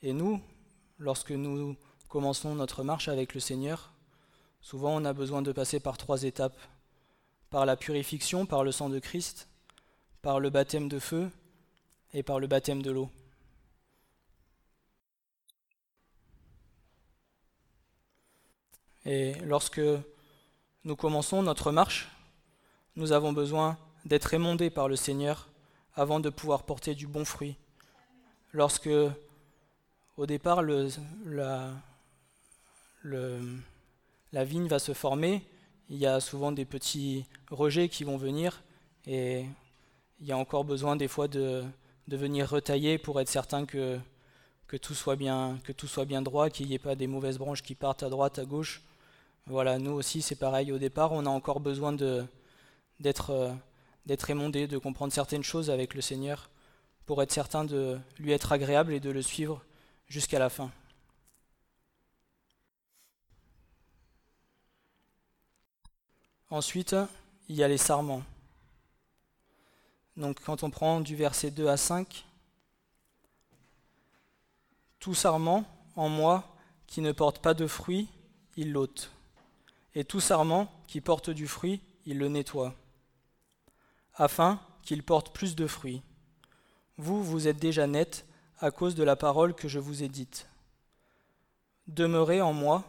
et 0.01 0.13
nous, 0.13 0.41
lorsque 0.97 1.31
nous 1.31 1.75
commençons 2.07 2.55
notre 2.55 2.83
marche 2.83 3.09
avec 3.09 3.35
le 3.35 3.39
Seigneur, 3.39 3.92
Souvent, 4.63 4.95
on 4.95 5.05
a 5.05 5.13
besoin 5.13 5.41
de 5.41 5.51
passer 5.51 5.79
par 5.79 5.97
trois 5.97 6.23
étapes. 6.23 6.57
Par 7.51 7.67
la 7.67 7.75
purification, 7.75 8.47
par 8.47 8.63
le 8.63 8.71
sang 8.71 8.89
de 8.89 8.97
Christ, 8.97 9.47
par 10.23 10.39
le 10.39 10.49
baptême 10.49 10.87
de 10.87 10.97
feu 10.97 11.29
et 12.13 12.23
par 12.23 12.39
le 12.39 12.47
baptême 12.47 12.81
de 12.81 12.89
l'eau. 12.89 13.11
Et 19.05 19.35
lorsque 19.43 19.81
nous 20.85 20.95
commençons 20.95 21.43
notre 21.43 21.71
marche, 21.71 22.09
nous 22.95 23.11
avons 23.11 23.33
besoin 23.33 23.77
d'être 24.05 24.33
émondés 24.33 24.69
par 24.69 24.87
le 24.87 24.95
Seigneur 24.95 25.49
avant 25.95 26.21
de 26.21 26.29
pouvoir 26.29 26.63
porter 26.63 26.95
du 26.95 27.05
bon 27.05 27.25
fruit. 27.25 27.57
Lorsque, 28.53 28.89
au 30.17 30.25
départ, 30.25 30.61
le, 30.61 30.89
la 34.33 34.43
vigne 34.43 34.67
va 34.67 34.79
se 34.79 34.93
former, 34.93 35.43
il 35.89 35.97
y 35.97 36.05
a 36.05 36.19
souvent 36.19 36.51
des 36.51 36.65
petits 36.65 37.25
rejets 37.51 37.87
qui 37.87 38.03
vont 38.03 38.17
venir 38.17 38.63
et 39.05 39.45
il 40.19 40.27
y 40.27 40.31
a 40.31 40.37
encore 40.37 40.65
besoin 40.65 40.95
des 40.95 41.07
fois 41.07 41.27
de, 41.27 41.63
venir 42.07 42.49
retailler 42.49 42.97
pour 42.97 43.21
être 43.21 43.29
certain 43.29 43.65
que, 43.65 43.99
tout 44.81 44.95
soit 44.95 45.15
bien, 45.15 45.59
droit, 46.21 46.49
qu'il 46.49 46.67
n'y 46.67 46.73
ait 46.73 46.79
pas 46.79 46.95
des 46.95 47.07
mauvaises 47.07 47.37
branches 47.37 47.61
qui 47.61 47.75
partent 47.75 48.03
à 48.03 48.09
droite, 48.09 48.39
à 48.39 48.45
gauche. 48.45 48.81
Voilà, 49.45 49.77
nous 49.77 49.91
aussi 49.91 50.21
c'est 50.21 50.35
pareil. 50.35 50.71
Au 50.71 50.79
départ, 50.79 51.11
on 51.11 51.25
a 51.25 51.29
encore 51.29 51.59
besoin 51.59 51.93
d'être 51.93 53.55
d'être 54.05 54.29
émondé, 54.29 54.67
de 54.67 54.77
comprendre 54.77 55.13
certaines 55.13 55.43
choses 55.43 55.69
avec 55.69 55.93
le 55.93 56.01
Seigneur 56.01 56.49
pour 57.05 57.21
être 57.21 57.31
certain 57.31 57.63
de 57.63 57.97
lui 58.19 58.31
être 58.31 58.51
agréable 58.51 58.93
et 58.93 58.99
de 58.99 59.11
le 59.11 59.21
suivre 59.21 59.63
jusqu'à 60.07 60.39
la 60.39 60.49
fin. 60.49 60.71
Ensuite, 66.53 66.95
il 67.49 67.55
y 67.55 67.63
a 67.63 67.67
les 67.67 67.79
sarments. 67.79 68.21
Donc 70.17 70.39
quand 70.45 70.61
on 70.61 70.69
prend 70.69 71.01
du 71.01 71.15
verset 71.15 71.49
2 71.49 71.67
à 71.67 71.77
5, 71.77 72.27
tout 74.99 75.15
sarment 75.15 75.65
en 75.95 76.09
moi 76.09 76.55
qui 76.85 77.01
ne 77.01 77.11
porte 77.11 77.39
pas 77.39 77.55
de 77.55 77.65
fruit, 77.65 78.07
il 78.55 78.71
l'ôte. 78.71 79.09
Et 79.95 80.03
tout 80.03 80.19
sarment 80.19 80.71
qui 80.85 81.01
porte 81.01 81.31
du 81.31 81.47
fruit, 81.47 81.81
il 82.05 82.19
le 82.19 82.27
nettoie, 82.27 82.75
afin 84.13 84.61
qu'il 84.83 85.01
porte 85.01 85.33
plus 85.33 85.55
de 85.55 85.65
fruits. 85.65 86.03
Vous, 86.97 87.23
vous 87.23 87.47
êtes 87.47 87.57
déjà 87.57 87.87
net 87.87 88.27
à 88.59 88.69
cause 88.69 88.93
de 88.93 89.03
la 89.03 89.15
parole 89.15 89.55
que 89.55 89.67
je 89.67 89.79
vous 89.79 90.03
ai 90.03 90.07
dite. 90.07 90.47
Demeurez 91.87 92.41
en 92.41 92.53
moi, 92.53 92.83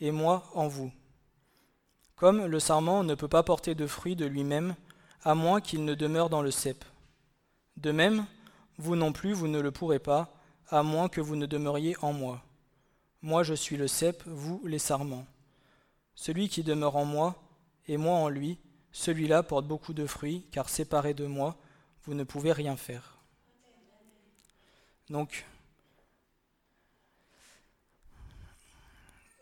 et 0.00 0.10
moi 0.10 0.50
en 0.54 0.66
vous. 0.66 0.90
Comme 2.16 2.46
le 2.46 2.60
sarment 2.60 3.04
ne 3.04 3.14
peut 3.14 3.28
pas 3.28 3.42
porter 3.42 3.74
de 3.74 3.86
fruits 3.86 4.16
de 4.16 4.24
lui-même, 4.24 4.74
à 5.22 5.34
moins 5.34 5.60
qu'il 5.60 5.84
ne 5.84 5.94
demeure 5.94 6.30
dans 6.30 6.42
le 6.42 6.50
cep. 6.50 6.84
De 7.76 7.92
même, 7.92 8.26
vous 8.78 8.96
non 8.96 9.12
plus, 9.12 9.32
vous 9.32 9.48
ne 9.48 9.60
le 9.60 9.70
pourrez 9.70 9.98
pas, 9.98 10.32
à 10.68 10.82
moins 10.82 11.08
que 11.08 11.20
vous 11.20 11.36
ne 11.36 11.46
demeuriez 11.46 11.96
en 12.00 12.12
moi. 12.12 12.42
Moi 13.22 13.42
je 13.42 13.54
suis 13.54 13.76
le 13.76 13.86
cep, 13.86 14.22
vous 14.26 14.62
les 14.64 14.78
sarments. 14.78 15.26
Celui 16.14 16.48
qui 16.48 16.62
demeure 16.62 16.96
en 16.96 17.04
moi, 17.04 17.34
et 17.86 17.98
moi 17.98 18.16
en 18.16 18.28
lui, 18.28 18.58
celui-là 18.92 19.42
porte 19.42 19.66
beaucoup 19.66 19.92
de 19.92 20.06
fruits, 20.06 20.46
car 20.50 20.70
séparé 20.70 21.12
de 21.12 21.26
moi, 21.26 21.56
vous 22.04 22.14
ne 22.14 22.24
pouvez 22.24 22.52
rien 22.52 22.76
faire. 22.76 23.18
Donc, 25.10 25.44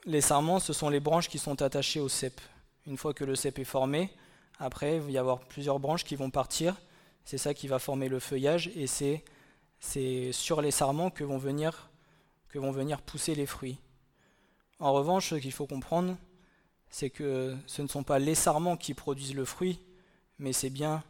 les 0.05 0.21
sarments, 0.21 0.59
ce 0.59 0.73
sont 0.73 0.89
les 0.89 1.01
branches 1.01 1.29
qui 1.29 1.39
sont 1.39 1.63
attachées 1.63 2.01
au 2.01 2.09
cep. 2.09 2.41
Une 2.87 2.97
fois 2.97 3.15
que 3.15 3.25
le 3.25 3.35
cep 3.35 3.59
est 3.59 3.65
formé, 3.65 4.11
après, 4.59 4.97
il 4.97 5.01
va 5.03 5.11
y 5.11 5.19
avoir 5.19 5.41
plusieurs 5.41 5.81
branches 5.81 6.05
qui 6.05 6.17
vont 6.17 6.31
partir. 6.31 6.81
C'est 7.25 7.39
ça 7.39 7.55
qui 7.55 7.67
va 7.67 7.79
former 7.79 8.09
le 8.09 8.21
feuillage 8.21 8.71
et 8.75 8.87
c'est, 8.87 9.25
sur 10.33 10.61
les 10.61 10.71
sarments 10.71 11.11
que 11.11 11.25
vont, 11.25 11.39
venir, 11.39 11.91
que 12.49 12.59
vont 12.59 12.71
venir 12.71 13.01
pousser 13.03 13.35
les 13.35 13.47
fruits. 13.47 13.79
En 14.79 14.93
revanche, 14.93 15.31
ce 15.31 15.35
qu'il 15.37 15.53
faut 15.53 15.67
comprendre, 15.67 16.17
c'est 16.91 17.11
que 17.11 17.57
ce 17.67 17.83
ne 17.83 17.89
sont 17.89 18.03
pas 18.03 18.19
les 18.19 18.35
sarments 18.35 18.77
qui 18.77 18.95
produisent 18.95 19.35
le 19.35 19.45
fruit, 19.45 19.81
mais 20.39 20.53
c'est 20.53 20.71
bien 20.71 21.03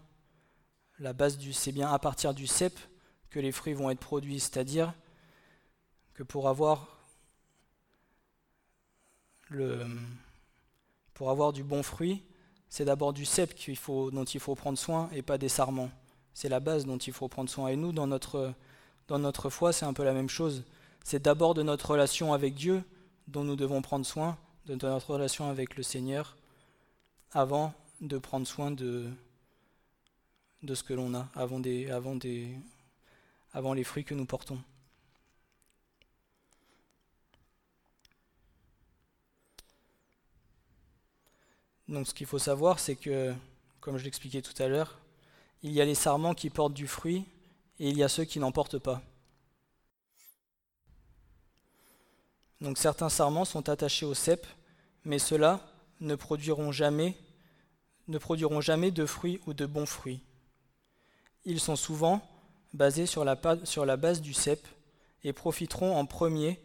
la 1.01 1.13
base 1.13 1.39
du, 1.39 1.53
c'est 1.53 1.73
bien 1.73 1.93
à 1.93 1.99
partir 1.99 2.35
du 2.35 2.47
cep 2.47 2.79
que 3.31 3.41
les 3.41 3.53
fruits 3.53 3.75
vont 3.75 3.91
être 3.91 4.01
produits, 4.01 4.39
c'est-à-dire 4.39 4.95
que 6.15 6.23
pour 6.23 6.49
avoir 6.49 6.87
le, 9.49 9.85
pour 11.15 11.31
avoir 11.31 11.53
du 11.53 11.63
bon 11.63 11.83
fruit, 11.83 12.23
c'est 12.69 12.85
d'abord 12.85 13.13
du 13.13 13.25
cep 13.25 13.55
dont 14.13 14.25
il 14.25 14.41
faut 14.41 14.55
prendre 14.55 14.79
soin 14.79 15.09
et 15.13 15.23
pas 15.23 15.39
des 15.39 15.49
sarments. 15.49 15.91
C'est 16.35 16.49
la 16.49 16.61
base 16.61 16.85
dont 16.85 16.99
il 16.99 17.13
faut 17.13 17.29
prendre 17.29 17.49
soin. 17.49 17.69
Et 17.69 17.77
nous, 17.77 17.93
dans 17.93 18.09
notre, 18.09 18.53
dans 19.07 19.21
notre 19.21 19.49
foi, 19.49 19.73
c'est 19.73 19.87
un 19.87 19.93
peu 19.93 20.03
la 20.05 20.13
même 20.13 20.29
chose. 20.29 20.65
C'est 21.05 21.23
d'abord 21.23 21.55
de 21.55 21.63
notre 21.63 21.93
relation 21.93 22.33
avec 22.33 22.55
Dieu 22.55 22.83
dont 23.29 23.45
nous 23.45 23.57
devons 23.57 23.81
prendre 23.81 24.05
soin, 24.05 24.37
de 24.67 24.75
notre 24.75 25.13
relation 25.13 25.49
avec 25.49 25.77
le 25.77 25.83
Seigneur, 25.83 26.37
avant 27.31 27.73
de 28.01 28.19
prendre 28.19 28.47
soin 28.47 28.71
de, 28.71 29.09
de 30.63 30.75
ce 30.75 30.83
que 30.83 30.95
l'on 30.95 31.15
a, 31.15 31.29
avant, 31.35 31.61
des, 31.61 31.91
avant, 31.91 32.17
des, 32.17 32.49
avant 33.53 33.73
les 33.73 33.85
fruits 33.85 34.05
que 34.05 34.15
nous 34.15 34.27
portons. 34.27 34.59
Donc 41.89 42.09
ce 42.09 42.15
qu'il 42.15 42.27
faut 42.27 42.39
savoir, 42.39 42.79
c'est 42.79 42.97
que, 42.97 43.35
comme 43.81 43.99
je 43.99 44.05
l'expliquais 44.05 44.43
tout 44.43 44.61
à 44.63 44.69
l'heure, 44.69 44.99
il 45.63 45.73
y 45.73 45.81
a 45.81 45.85
les 45.85 45.95
sarments 45.95 46.35
qui 46.35 46.51
portent 46.51 46.75
du 46.75 46.87
fruit 46.87 47.25
et 47.79 47.89
il 47.89 47.97
y 47.97 48.03
a 48.03 48.09
ceux 48.09 48.25
qui 48.25 48.39
n'en 48.39 48.53
portent 48.53 48.79
pas. 48.79 49.03
Donc 52.61 52.79
certains 52.79 53.09
sarments 53.09 53.45
sont 53.45 53.69
attachés 53.69 54.07
au 54.07 54.15
cep, 54.15 54.47
mais 55.05 55.19
ceux-là 55.19 55.61
ne 56.01 56.15
produiront 56.15 56.73
jamais, 56.73 57.17
ne 58.09 58.19
produiront 58.19 58.61
jamais 58.61 58.91
de 58.91 59.05
fruits 59.05 59.41
ou 59.47 59.53
de 59.53 59.67
bons 59.67 59.87
fruits. 59.87 60.23
Ils 61.45 61.61
sont 61.61 61.77
souvent 61.77 62.27
basés 62.73 63.07
sur 63.07 63.25
la, 63.25 63.37
base 63.97 64.21
du 64.21 64.33
cep 64.33 64.67
et 65.23 65.33
profiteront 65.33 65.97
en 65.97 66.07
premier 66.07 66.61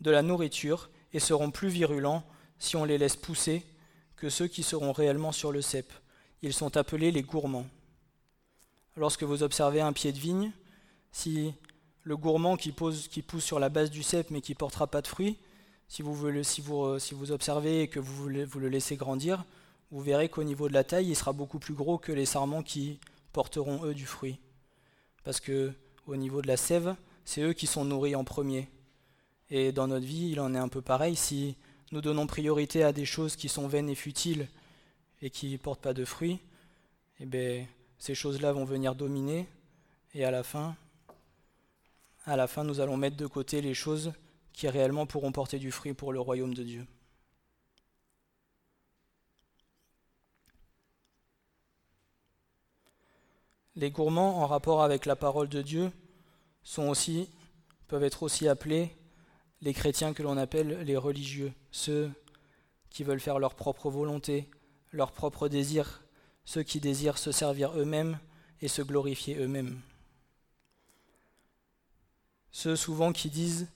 de 0.00 0.10
la 0.10 0.22
nourriture 0.22 0.90
et 1.12 1.20
seront 1.20 1.50
plus 1.50 1.68
virulents 1.68 2.24
si 2.58 2.76
on 2.76 2.84
les 2.84 2.98
laisse 2.98 3.16
pousser 3.16 3.64
que 4.24 4.30
ceux 4.30 4.46
qui 4.46 4.62
seront 4.62 4.92
réellement 4.92 5.32
sur 5.32 5.52
le 5.52 5.60
cep. 5.60 5.92
Ils 6.40 6.54
sont 6.54 6.78
appelés 6.78 7.10
les 7.10 7.20
gourmands. 7.20 7.66
Lorsque 8.96 9.22
vous 9.22 9.42
observez 9.42 9.82
un 9.82 9.92
pied 9.92 10.12
de 10.12 10.18
vigne, 10.18 10.50
si 11.12 11.52
le 12.04 12.16
gourmand 12.16 12.56
qui, 12.56 12.72
pousse 12.72 13.10
sur 13.40 13.58
la 13.58 13.68
base 13.68 13.90
du 13.90 14.02
cep 14.02 14.30
mais 14.30 14.40
qui 14.40 14.52
ne 14.52 14.56
portera 14.56 14.86
pas 14.86 15.02
de 15.02 15.08
fruits, 15.08 15.36
si 15.88 16.00
vous, 16.00 16.42
si, 16.42 16.62
vous, 16.62 16.84
euh, 16.84 16.98
si 16.98 17.12
vous 17.12 17.32
observez 17.32 17.82
et 17.82 17.88
que 17.88 18.00
vous, 18.00 18.30
vous 18.46 18.60
le 18.60 18.68
laissez 18.70 18.96
grandir, 18.96 19.44
vous 19.90 20.00
verrez 20.00 20.30
qu'au 20.30 20.42
niveau 20.42 20.70
de 20.70 20.72
la 20.72 20.84
taille, 20.84 21.10
il 21.10 21.16
sera 21.16 21.34
beaucoup 21.34 21.58
plus 21.58 21.74
gros 21.74 21.98
que 21.98 22.10
les 22.10 22.24
sarments 22.24 22.62
qui 22.62 23.00
porteront 23.34 23.84
eux 23.84 23.92
du 23.92 24.06
fruit. 24.06 24.38
Parce 25.22 25.38
que 25.38 25.70
au 26.06 26.16
niveau 26.16 26.40
de 26.40 26.46
la 26.46 26.56
sève, 26.56 26.96
c'est 27.26 27.42
eux 27.42 27.52
qui 27.52 27.66
sont 27.66 27.84
nourris 27.84 28.16
en 28.16 28.24
premier. 28.24 28.70
Et 29.50 29.70
dans 29.70 29.86
notre 29.86 30.06
vie, 30.06 30.30
il 30.30 30.40
en 30.40 30.54
est 30.54 30.58
un 30.58 30.68
peu 30.68 30.80
pareil. 30.80 31.14
Si 31.14 31.56
nous 31.92 32.00
donnons 32.00 32.26
priorité 32.26 32.82
à 32.82 32.92
des 32.92 33.04
choses 33.04 33.36
qui 33.36 33.48
sont 33.48 33.68
vaines 33.68 33.88
et 33.88 33.94
futiles 33.94 34.48
et 35.22 35.30
qui 35.30 35.52
ne 35.52 35.56
portent 35.56 35.80
pas 35.80 35.94
de 35.94 36.04
fruits, 36.04 36.40
eh 37.20 37.26
bien, 37.26 37.66
ces 37.98 38.14
choses-là 38.14 38.52
vont 38.52 38.64
venir 38.64 38.94
dominer. 38.94 39.48
Et 40.14 40.24
à 40.24 40.30
la 40.30 40.42
fin, 40.42 40.76
à 42.26 42.36
la 42.36 42.46
fin, 42.46 42.64
nous 42.64 42.80
allons 42.80 42.96
mettre 42.96 43.16
de 43.16 43.26
côté 43.26 43.60
les 43.60 43.74
choses 43.74 44.12
qui 44.52 44.68
réellement 44.68 45.06
pourront 45.06 45.32
porter 45.32 45.58
du 45.58 45.72
fruit 45.72 45.94
pour 45.94 46.12
le 46.12 46.20
royaume 46.20 46.54
de 46.54 46.62
Dieu. 46.62 46.86
Les 53.76 53.90
gourmands 53.90 54.40
en 54.40 54.46
rapport 54.46 54.82
avec 54.82 55.04
la 55.04 55.16
parole 55.16 55.48
de 55.48 55.60
Dieu 55.60 55.90
sont 56.62 56.88
aussi, 56.88 57.28
peuvent 57.88 58.04
être 58.04 58.22
aussi 58.22 58.46
appelés 58.46 58.94
les 59.64 59.72
chrétiens 59.72 60.12
que 60.12 60.22
l'on 60.22 60.36
appelle 60.36 60.82
les 60.82 60.96
religieux, 60.96 61.52
ceux 61.72 62.10
qui 62.90 63.02
veulent 63.02 63.18
faire 63.18 63.38
leur 63.38 63.54
propre 63.54 63.90
volonté, 63.90 64.46
leur 64.92 65.10
propre 65.10 65.48
désir, 65.48 66.02
ceux 66.44 66.62
qui 66.62 66.80
désirent 66.80 67.16
se 67.16 67.32
servir 67.32 67.72
eux-mêmes 67.72 68.18
et 68.60 68.68
se 68.68 68.82
glorifier 68.82 69.36
eux-mêmes. 69.38 69.80
Ceux 72.52 72.76
souvent 72.76 73.12
qui 73.12 73.30
disent 73.30 73.66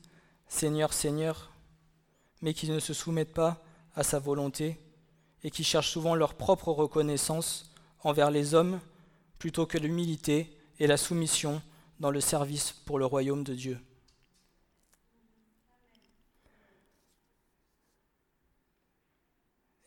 Seigneur, 0.47 0.93
Seigneur, 0.93 1.51
mais 2.43 2.53
qui 2.53 2.69
ne 2.69 2.81
se 2.81 2.93
soumettent 2.93 3.35
pas 3.35 3.65
à 3.97 4.03
sa 4.03 4.19
volonté 4.19 4.79
et 5.43 5.51
qui 5.51 5.65
cherchent 5.65 5.91
souvent 5.91 6.15
leur 6.15 6.35
propre 6.35 6.69
reconnaissance 6.69 7.73
envers 8.01 8.31
les 8.31 8.55
hommes 8.55 8.79
plutôt 9.39 9.65
que 9.65 9.79
l'humilité 9.79 10.55
et 10.79 10.87
la 10.87 10.99
soumission 10.99 11.63
dans 11.99 12.11
le 12.11 12.21
service 12.21 12.73
pour 12.73 12.99
le 12.99 13.07
royaume 13.07 13.43
de 13.43 13.55
Dieu. 13.55 13.81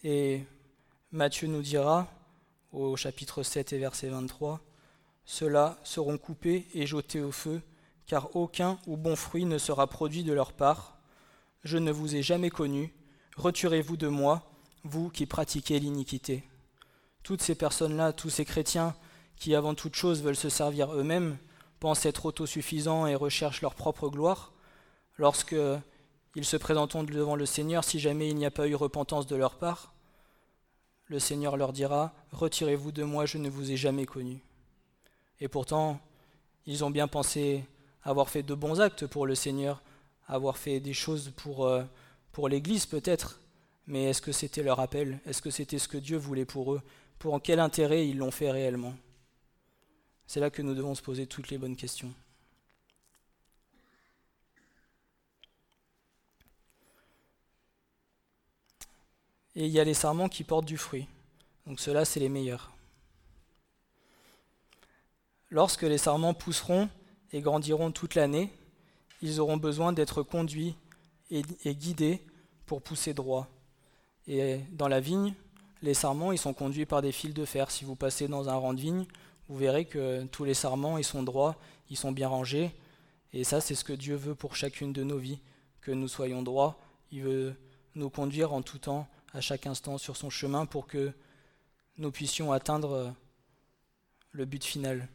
Et 0.04 0.44
Matthieu 1.12 1.48
nous 1.48 1.62
dira, 1.62 2.08
au 2.72 2.96
chapitre 2.96 3.44
7 3.44 3.74
et 3.74 3.78
verset 3.78 4.10
23, 4.10 4.60
Ceux-là 5.26 5.78
seront 5.84 6.18
coupés 6.18 6.68
et 6.74 6.88
jetés 6.88 7.22
au 7.22 7.32
feu, 7.32 7.62
car 8.08 8.36
aucun 8.36 8.80
ou 8.88 8.98
bon 8.98 9.16
fruit 9.16 9.46
ne 9.46 9.60
sera 9.60 9.86
produit 9.86 10.24
de 10.24 10.34
leur 10.34 10.54
part. 10.54 10.98
Je 11.64 11.78
ne 11.78 11.92
vous 11.92 12.16
ai 12.16 12.24
jamais 12.24 12.50
connu, 12.50 12.96
retirez-vous 13.38 13.96
de 13.96 14.08
moi, 14.08 14.52
vous 14.84 15.10
qui 15.10 15.28
pratiquez 15.28 15.80
l'iniquité. 15.80 16.44
Toutes 17.22 17.44
ces 17.44 17.54
personnes-là, 17.54 18.12
tous 18.12 18.32
ces 18.32 18.46
chrétiens 18.46 18.96
qui 19.36 19.54
avant 19.54 19.76
toute 19.76 19.96
chose 19.96 20.24
veulent 20.24 20.36
se 20.36 20.50
servir 20.50 20.94
eux-mêmes, 20.94 21.38
pensent 21.80 22.08
être 22.08 22.26
autosuffisants 22.26 23.06
et 23.06 23.14
recherchent 23.14 23.62
leur 23.62 23.76
propre 23.76 24.10
gloire, 24.10 24.52
lorsque 25.18 25.56
ils 26.36 26.46
se 26.46 26.58
présenteront 26.58 27.04
devant 27.04 27.36
le 27.36 27.46
Seigneur 27.46 27.84
si 27.84 28.00
jamais 28.00 28.30
il 28.30 28.36
n'y 28.36 28.46
a 28.46 28.52
pas 28.52 28.68
eu 28.68 28.76
repentance 28.76 29.28
de 29.28 29.36
leur 29.36 29.56
part. 29.56 29.94
Le 31.08 31.20
Seigneur 31.20 31.58
leur 31.58 31.74
dira 31.74 32.14
Retirez-vous 32.32 32.92
de 32.92 33.04
moi, 33.04 33.26
je 33.26 33.38
ne 33.38 33.50
vous 33.50 33.72
ai 33.72 33.78
jamais 33.78 34.06
connu. 34.06 34.40
Et 35.42 35.48
pourtant, 35.48 36.00
ils 36.66 36.84
ont 36.84 36.92
bien 36.92 37.08
pensé 37.08 37.66
avoir 38.04 38.30
fait 38.30 38.44
de 38.44 38.54
bons 38.54 38.80
actes 38.80 39.06
pour 39.08 39.26
le 39.26 39.36
Seigneur, 39.36 39.82
avoir 40.28 40.58
fait 40.58 40.80
des 40.80 40.94
choses 40.94 41.34
pour, 41.36 41.66
euh, 41.66 41.84
pour 42.32 42.48
l'Église 42.48 42.86
peut-être, 42.86 43.40
mais 43.88 44.06
est-ce 44.06 44.22
que 44.22 44.32
c'était 44.32 44.64
leur 44.64 44.80
appel? 44.80 45.20
Est-ce 45.26 45.42
que 45.42 45.50
c'était 45.50 45.80
ce 45.80 45.88
que 45.88 45.98
Dieu 45.98 46.18
voulait 46.18 46.46
pour 46.46 46.74
eux? 46.74 46.82
Pour 47.20 47.42
quel 47.42 47.60
intérêt 47.60 48.08
ils 48.08 48.18
l'ont 48.18 48.32
fait 48.32 48.52
réellement? 48.52 48.94
C'est 50.28 50.40
là 50.40 50.50
que 50.50 50.62
nous 50.62 50.74
devons 50.74 50.96
se 50.96 51.02
poser 51.02 51.28
toutes 51.28 51.50
les 51.50 51.58
bonnes 51.58 51.76
questions. 51.76 52.14
Et 59.56 59.66
il 59.66 59.72
y 59.72 59.80
a 59.80 59.84
les 59.84 59.94
sarments 59.94 60.30
qui 60.30 60.44
portent 60.44 60.66
du 60.66 60.78
fruit. 60.78 61.08
Donc 61.68 61.80
ceux-là, 61.80 62.06
c'est 62.06 62.20
les 62.20 62.30
meilleurs. 62.30 62.72
Lorsque 65.50 65.84
les 65.84 65.98
sarments 65.98 66.34
pousseront 66.34 66.90
et 67.34 67.42
grandiront 67.42 67.92
toute 67.92 68.16
l'année, 68.16 68.52
ils 69.22 69.40
auront 69.40 69.58
besoin 69.58 69.94
d'être 69.94 70.24
conduits 70.24 70.76
et, 71.30 71.44
guidés 71.76 72.22
pour 72.66 72.82
pousser 72.82 73.14
droit. 73.14 73.48
Et 74.28 74.60
dans 74.72 74.88
la 74.88 75.00
vigne, 75.00 75.34
les 75.82 75.94
sarments, 75.94 76.32
ils 76.32 76.38
sont 76.38 76.54
conduits 76.54 76.86
par 76.86 77.02
des 77.02 77.12
fils 77.12 77.34
de 77.34 77.46
fer. 77.46 77.70
Si 77.72 77.86
vous 77.86 77.96
passez 77.96 78.28
dans 78.28 78.50
un 78.50 78.56
rang 78.56 78.74
de 78.74 78.80
vigne, 78.80 79.06
vous 79.48 79.58
verrez 79.58 79.86
que 79.86 80.24
tous 80.26 80.44
les 80.44 80.54
sarments, 80.54 80.98
ils 80.98 81.04
sont 81.04 81.24
droits, 81.24 81.58
ils 81.90 81.98
sont 81.98 82.12
bien 82.12 82.28
rangés. 82.28 82.72
Et 83.34 83.44
ça, 83.44 83.62
c'est 83.62 83.76
ce 83.76 83.84
que 83.84 83.94
Dieu 83.94 84.16
veut 84.16 84.36
pour 84.36 84.56
chacune 84.56 84.94
de 84.94 85.04
nos 85.04 85.18
vies, 85.18 85.40
que 85.82 85.92
nous 85.92 86.08
soyons 86.08 86.44
droits. 86.44 86.80
Il 87.12 87.24
veut 87.24 87.56
nous 87.96 88.10
conduire 88.10 88.54
en 88.54 88.62
tout 88.62 88.78
temps 88.78 89.08
à 89.34 89.42
chaque 89.42 89.68
instant 89.68 89.98
sur 89.98 90.18
son 90.18 90.30
chemin 90.30 90.66
pour 90.66 90.88
que 90.88 91.14
nous 91.98 92.12
puissions 92.12 92.52
atteindre 92.52 92.92
euh, 92.92 93.10
le 94.32 94.46
but 94.46 94.64
final. 94.64 95.08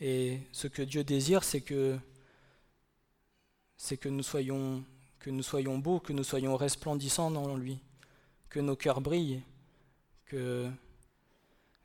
Et 0.00 0.40
ce 0.50 0.66
que 0.66 0.82
Dieu 0.82 1.04
désire, 1.04 1.44
c'est 1.44 1.60
que, 1.60 1.96
nous 4.04 4.22
soyons 4.22 4.84
que 5.20 5.30
nous 5.30 5.44
soyons 5.44 5.78
beaux, 5.78 6.00
que 6.00 6.12
nous 6.12 6.24
soyons 6.24 6.56
resplendissants 6.56 7.30
dans 7.30 7.56
lui, 7.56 7.78
que 8.48 8.58
nos 8.58 8.74
cœurs 8.74 9.00
brillent, 9.00 9.42
que 10.26 10.68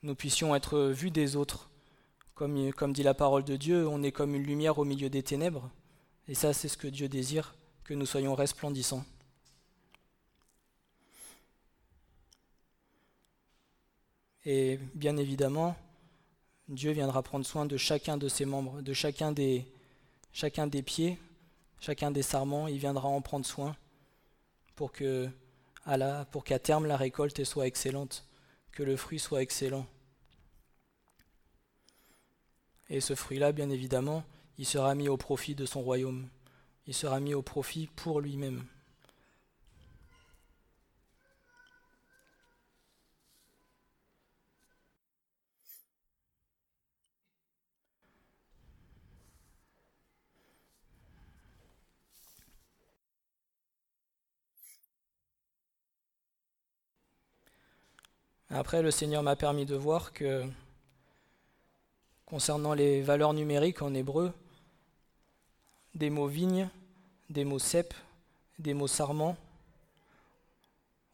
nous 0.01 0.15
puissions 0.15 0.55
être 0.55 0.79
vus 0.79 1.11
des 1.11 1.35
autres. 1.35 1.69
Comme 2.33 2.93
dit 2.93 3.03
la 3.03 3.13
parole 3.13 3.43
de 3.43 3.55
Dieu, 3.55 3.87
on 3.87 4.01
est 4.01 4.11
comme 4.11 4.33
une 4.33 4.43
lumière 4.43 4.79
au 4.79 4.85
milieu 4.85 5.09
des 5.11 5.21
ténèbres. 5.21 5.69
Et 6.27 6.35
ça, 6.35 6.53
c'est 6.53 6.67
ce 6.67 6.77
que 6.77 6.87
Dieu 6.87 7.07
désire, 7.07 7.55
que 7.83 7.93
nous 7.93 8.05
soyons 8.05 8.35
resplendissants. 8.35 9.05
Et 14.45 14.79
bien 14.93 15.17
évidemment, 15.17 15.75
Dieu 16.69 16.91
viendra 16.91 17.21
prendre 17.23 17.45
soin 17.45 17.65
de 17.65 17.77
chacun 17.77 18.17
de 18.17 18.27
ses 18.27 18.45
membres, 18.45 18.81
de 18.81 18.93
chacun 18.93 19.31
des, 19.31 19.65
chacun 20.33 20.67
des 20.67 20.81
pieds, 20.81 21.17
chacun 21.79 22.11
des 22.11 22.21
sarments, 22.21 22.67
il 22.67 22.77
viendra 22.77 23.07
en 23.07 23.21
prendre 23.21 23.45
soin 23.45 23.75
pour 24.75 24.91
que 24.91 25.29
pour 26.31 26.43
qu'à 26.43 26.59
terme 26.59 26.85
la 26.85 26.97
récolte 26.97 27.45
soit 27.45 27.65
excellente, 27.65 28.25
que 28.73 28.83
le 28.83 28.97
fruit 28.97 29.19
soit 29.19 29.41
excellent. 29.41 29.85
Et 32.89 32.99
ce 32.99 33.15
fruit-là, 33.15 33.53
bien 33.53 33.69
évidemment, 33.69 34.25
il 34.57 34.65
sera 34.65 34.95
mis 34.95 35.09
au 35.09 35.17
profit 35.17 35.55
de 35.55 35.65
son 35.65 35.81
royaume. 35.81 36.27
Il 36.87 36.93
sera 36.93 37.19
mis 37.19 37.33
au 37.33 37.41
profit 37.41 37.87
pour 37.95 38.21
lui-même. 38.21 38.63
Après, 58.49 58.81
le 58.81 58.91
Seigneur 58.91 59.23
m'a 59.23 59.35
permis 59.35 59.65
de 59.65 59.75
voir 59.75 60.13
que 60.13 60.43
concernant 62.25 62.73
les 62.73 63.01
valeurs 63.01 63.33
numériques 63.33 63.81
en 63.81 63.93
hébreu, 63.93 64.33
des 65.97 66.11
mots 66.11 66.27
vigne, 66.27 66.69
des 67.31 67.43
mots 67.43 67.59
cep, 67.59 67.93
des 68.59 68.75
mots 68.75 68.87
sarment, 68.87 69.35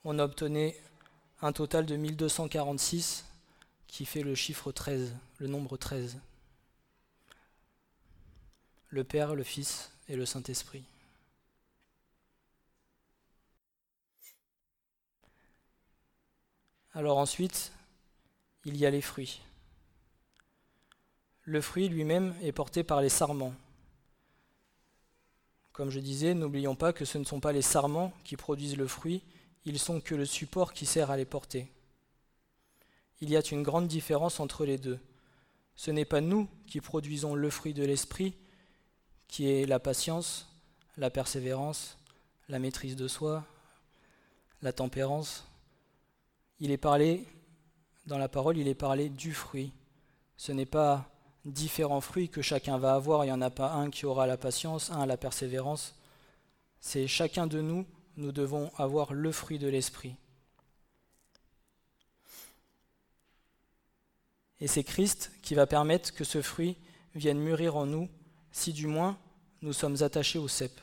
on 0.03 0.19
obtenait 0.19 0.77
un 1.41 1.53
total 1.53 1.85
de 1.85 1.95
1246 1.95 3.25
qui 3.87 4.05
fait 4.05 4.23
le 4.23 4.35
chiffre 4.35 4.73
13, 4.73 5.15
le 5.39 5.47
nombre 5.47 5.77
13. 5.77 6.17
Le 8.89 9.03
Père, 9.05 9.35
le 9.35 9.43
Fils 9.43 9.89
et 10.09 10.17
le 10.17 10.25
Saint-Esprit. 10.25 10.83
Alors 16.93 17.17
ensuite, 17.17 17.71
il 18.65 18.75
y 18.75 18.85
a 18.85 18.89
les 18.89 19.01
fruits. 19.01 19.41
Le 21.43 21.61
fruit 21.61 21.87
lui-même 21.87 22.35
est 22.41 22.51
porté 22.51 22.83
par 22.83 23.01
les 23.01 23.09
sarments. 23.09 23.53
Comme 25.73 25.89
je 25.89 25.99
disais, 25.99 26.33
n'oublions 26.33 26.75
pas 26.75 26.93
que 26.93 27.03
ce 27.03 27.17
ne 27.17 27.23
sont 27.23 27.39
pas 27.39 27.51
les 27.51 27.63
sarments 27.63 28.13
qui 28.23 28.37
produisent 28.37 28.77
le 28.77 28.87
fruit, 28.87 29.23
ils 29.65 29.79
sont 29.79 29.99
que 29.99 30.15
le 30.15 30.25
support 30.25 30.71
qui 30.71 30.85
sert 30.85 31.09
à 31.09 31.17
les 31.17 31.25
porter. 31.25 31.67
Il 33.21 33.29
y 33.29 33.37
a 33.37 33.41
une 33.51 33.63
grande 33.63 33.87
différence 33.87 34.39
entre 34.39 34.65
les 34.65 34.77
deux. 34.77 34.99
Ce 35.75 35.89
n'est 35.89 36.05
pas 36.05 36.21
nous 36.21 36.47
qui 36.67 36.79
produisons 36.79 37.33
le 37.33 37.49
fruit 37.49 37.73
de 37.73 37.83
l'esprit, 37.83 38.35
qui 39.27 39.49
est 39.49 39.65
la 39.65 39.79
patience, 39.79 40.47
la 40.97 41.09
persévérance, 41.09 41.97
la 42.49 42.59
maîtrise 42.59 42.95
de 42.95 43.07
soi, 43.07 43.43
la 44.61 44.73
tempérance, 44.73 45.45
il 46.59 46.71
est 46.71 46.77
parlé, 46.77 47.25
dans 48.05 48.17
la 48.17 48.29
parole, 48.29 48.57
il 48.57 48.67
est 48.67 48.75
parlé 48.75 49.09
du 49.09 49.33
fruit. 49.33 49.71
Ce 50.37 50.51
n'est 50.51 50.65
pas 50.65 51.09
différents 51.45 52.01
fruits 52.01 52.29
que 52.29 52.41
chacun 52.41 52.77
va 52.77 52.93
avoir, 52.93 53.23
il 53.23 53.27
n'y 53.27 53.33
en 53.33 53.41
a 53.41 53.49
pas 53.49 53.73
un 53.73 53.89
qui 53.89 54.05
aura 54.05 54.27
la 54.27 54.37
patience, 54.37 54.91
un 54.91 55.05
la 55.05 55.17
persévérance. 55.17 55.95
C'est 56.79 57.07
chacun 57.07 57.47
de 57.47 57.61
nous, 57.61 57.85
nous 58.17 58.31
devons 58.31 58.71
avoir 58.77 59.13
le 59.13 59.31
fruit 59.31 59.59
de 59.59 59.67
l'esprit. 59.67 60.15
Et 64.59 64.67
c'est 64.67 64.83
Christ 64.83 65.31
qui 65.41 65.55
va 65.55 65.67
permettre 65.67 66.13
que 66.13 66.23
ce 66.23 66.41
fruit 66.41 66.77
vienne 67.15 67.39
mûrir 67.39 67.75
en 67.75 67.85
nous, 67.85 68.09
si 68.51 68.71
du 68.71 68.87
moins 68.87 69.17
nous 69.61 69.73
sommes 69.73 70.01
attachés 70.01 70.39
au 70.39 70.47
cep. 70.47 70.79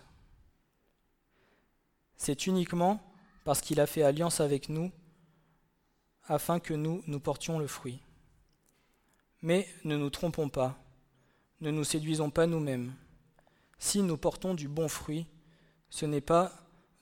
C'est 2.16 2.46
uniquement 2.46 3.00
parce 3.44 3.62
qu'il 3.62 3.80
a 3.80 3.86
fait 3.86 4.02
alliance 4.02 4.40
avec 4.40 4.68
nous 4.68 4.92
afin 6.24 6.60
que 6.60 6.74
nous, 6.74 7.02
nous 7.06 7.20
portions 7.20 7.58
le 7.58 7.66
fruit. 7.66 8.00
Mais 9.42 9.68
ne 9.84 9.96
nous 9.96 10.10
trompons 10.10 10.48
pas, 10.48 10.82
ne 11.60 11.70
nous 11.70 11.84
séduisons 11.84 12.30
pas 12.30 12.46
nous-mêmes. 12.46 12.92
Si 13.78 14.02
nous 14.02 14.16
portons 14.16 14.54
du 14.54 14.68
bon 14.68 14.88
fruit, 14.88 15.26
ce 15.88 16.06
n'est 16.06 16.20
pas 16.20 16.52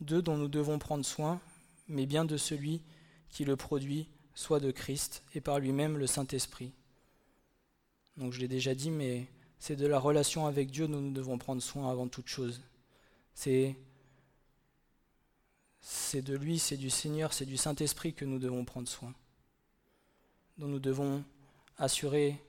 d'eux 0.00 0.22
dont 0.22 0.36
nous 0.36 0.48
devons 0.48 0.78
prendre 0.78 1.04
soin, 1.04 1.40
mais 1.88 2.06
bien 2.06 2.24
de 2.24 2.36
celui 2.36 2.82
qui 3.28 3.44
le 3.44 3.56
produit, 3.56 4.08
soit 4.34 4.60
de 4.60 4.70
Christ 4.70 5.24
et 5.34 5.40
par 5.40 5.58
lui-même 5.58 5.98
le 5.98 6.06
Saint-Esprit. 6.06 6.72
Donc 8.16 8.32
je 8.32 8.40
l'ai 8.40 8.48
déjà 8.48 8.74
dit, 8.74 8.90
mais 8.90 9.26
c'est 9.58 9.76
de 9.76 9.86
la 9.86 9.98
relation 9.98 10.46
avec 10.46 10.70
Dieu 10.70 10.86
dont 10.86 11.00
nous 11.00 11.12
devons 11.12 11.38
prendre 11.38 11.62
soin 11.62 11.90
avant 11.90 12.08
toute 12.08 12.28
chose. 12.28 12.62
C'est 13.34 13.76
c'est 15.80 16.22
de 16.22 16.36
lui, 16.36 16.58
c'est 16.58 16.76
du 16.76 16.90
Seigneur, 16.90 17.32
c'est 17.32 17.46
du 17.46 17.56
Saint-Esprit 17.56 18.12
que 18.12 18.24
nous 18.24 18.38
devons 18.38 18.64
prendre 18.64 18.88
soin, 18.88 19.14
dont 20.58 20.66
nous 20.66 20.80
devons 20.80 21.24
assurer 21.78 22.42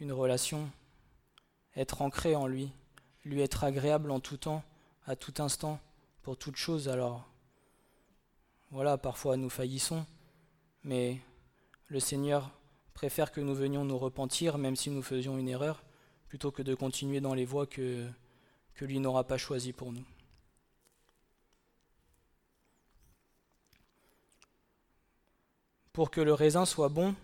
une 0.00 0.12
relation, 0.12 0.68
être 1.76 2.02
ancré 2.02 2.34
en 2.34 2.46
lui, 2.46 2.70
lui 3.24 3.40
être 3.40 3.64
agréable 3.64 4.10
en 4.10 4.20
tout 4.20 4.36
temps, 4.36 4.64
à 5.06 5.16
tout 5.16 5.34
instant, 5.38 5.80
pour 6.22 6.36
toute 6.36 6.56
chose. 6.56 6.88
Alors, 6.88 7.28
voilà, 8.70 8.98
parfois 8.98 9.36
nous 9.36 9.50
faillissons, 9.50 10.04
mais 10.82 11.20
le 11.86 12.00
Seigneur 12.00 12.50
préfère 12.94 13.32
que 13.32 13.40
nous 13.40 13.54
venions 13.54 13.84
nous 13.84 13.98
repentir, 13.98 14.58
même 14.58 14.76
si 14.76 14.90
nous 14.90 15.02
faisions 15.02 15.38
une 15.38 15.48
erreur, 15.48 15.82
plutôt 16.28 16.50
que 16.50 16.62
de 16.62 16.74
continuer 16.74 17.20
dans 17.20 17.34
les 17.34 17.44
voies 17.44 17.66
que, 17.66 18.08
que 18.74 18.84
lui 18.84 18.98
n'aura 18.98 19.24
pas 19.24 19.38
choisies 19.38 19.72
pour 19.72 19.92
nous. 19.92 20.04
Pour 25.92 26.10
que 26.10 26.20
le 26.20 26.32
raisin 26.32 26.64
soit 26.64 26.88
bon, 26.88 27.14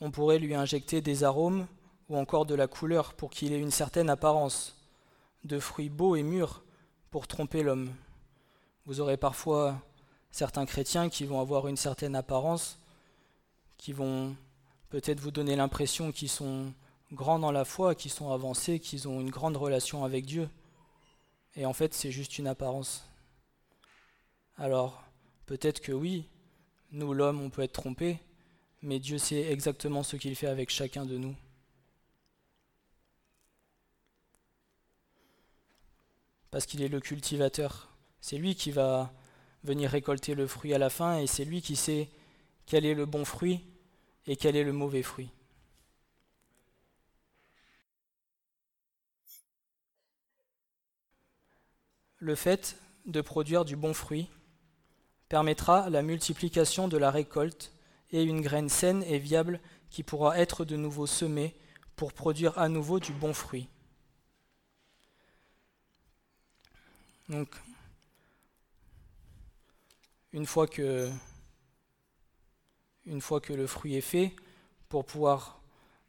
on 0.00 0.10
pourrait 0.10 0.38
lui 0.38 0.54
injecter 0.54 1.00
des 1.00 1.22
arômes 1.22 1.66
ou 2.08 2.16
encore 2.16 2.46
de 2.46 2.54
la 2.54 2.66
couleur 2.66 3.14
pour 3.14 3.30
qu'il 3.30 3.52
ait 3.52 3.60
une 3.60 3.70
certaine 3.70 4.08
apparence, 4.08 4.76
de 5.44 5.58
fruits 5.58 5.90
beaux 5.90 6.16
et 6.16 6.22
mûrs 6.22 6.62
pour 7.10 7.26
tromper 7.26 7.62
l'homme. 7.62 7.92
Vous 8.86 9.00
aurez 9.00 9.16
parfois 9.16 9.80
certains 10.30 10.66
chrétiens 10.66 11.08
qui 11.08 11.24
vont 11.24 11.40
avoir 11.40 11.68
une 11.68 11.76
certaine 11.76 12.14
apparence, 12.14 12.78
qui 13.76 13.92
vont 13.92 14.34
peut-être 14.88 15.20
vous 15.20 15.30
donner 15.30 15.56
l'impression 15.56 16.12
qu'ils 16.12 16.30
sont 16.30 16.72
grands 17.12 17.38
dans 17.38 17.52
la 17.52 17.64
foi, 17.64 17.94
qu'ils 17.94 18.10
sont 18.10 18.32
avancés, 18.32 18.80
qu'ils 18.80 19.08
ont 19.08 19.20
une 19.20 19.30
grande 19.30 19.56
relation 19.56 20.04
avec 20.04 20.24
Dieu. 20.24 20.48
Et 21.54 21.66
en 21.66 21.72
fait, 21.72 21.94
c'est 21.94 22.10
juste 22.10 22.38
une 22.38 22.46
apparence. 22.46 23.04
Alors, 24.58 25.02
peut-être 25.46 25.80
que 25.80 25.92
oui, 25.92 26.28
nous, 26.92 27.12
l'homme, 27.12 27.40
on 27.40 27.50
peut 27.50 27.62
être 27.62 27.72
trompé, 27.72 28.18
mais 28.82 28.98
Dieu 28.98 29.18
sait 29.18 29.52
exactement 29.52 30.02
ce 30.02 30.16
qu'il 30.16 30.36
fait 30.36 30.46
avec 30.46 30.70
chacun 30.70 31.04
de 31.04 31.18
nous. 31.18 31.34
Parce 36.50 36.66
qu'il 36.66 36.82
est 36.82 36.88
le 36.88 37.00
cultivateur. 37.00 37.90
C'est 38.20 38.38
lui 38.38 38.54
qui 38.54 38.70
va 38.70 39.12
venir 39.64 39.90
récolter 39.90 40.34
le 40.34 40.46
fruit 40.46 40.72
à 40.72 40.78
la 40.78 40.90
fin 40.90 41.18
et 41.18 41.26
c'est 41.26 41.44
lui 41.44 41.60
qui 41.60 41.76
sait 41.76 42.08
quel 42.66 42.86
est 42.86 42.94
le 42.94 43.04
bon 43.04 43.24
fruit 43.24 43.60
et 44.26 44.36
quel 44.36 44.56
est 44.56 44.64
le 44.64 44.72
mauvais 44.72 45.02
fruit. 45.02 45.30
Le 52.18 52.34
fait 52.34 52.80
de 53.06 53.20
produire 53.20 53.64
du 53.64 53.76
bon 53.76 53.92
fruit 53.92 54.28
permettra 55.28 55.90
la 55.90 56.02
multiplication 56.02 56.88
de 56.88 56.96
la 56.96 57.10
récolte 57.10 57.72
et 58.10 58.22
une 58.22 58.40
graine 58.40 58.68
saine 58.68 59.02
et 59.04 59.18
viable 59.18 59.60
qui 59.90 60.02
pourra 60.02 60.38
être 60.38 60.64
de 60.64 60.76
nouveau 60.76 61.06
semée 61.06 61.54
pour 61.96 62.12
produire 62.12 62.56
à 62.58 62.68
nouveau 62.68 63.00
du 63.00 63.12
bon 63.12 63.34
fruit. 63.34 63.68
Donc, 67.28 67.48
une 70.32 70.46
fois 70.46 70.66
que, 70.66 71.10
une 73.06 73.20
fois 73.20 73.40
que 73.40 73.52
le 73.52 73.66
fruit 73.66 73.96
est 73.96 74.00
fait, 74.00 74.36
pour 74.88 75.04
pouvoir 75.04 75.60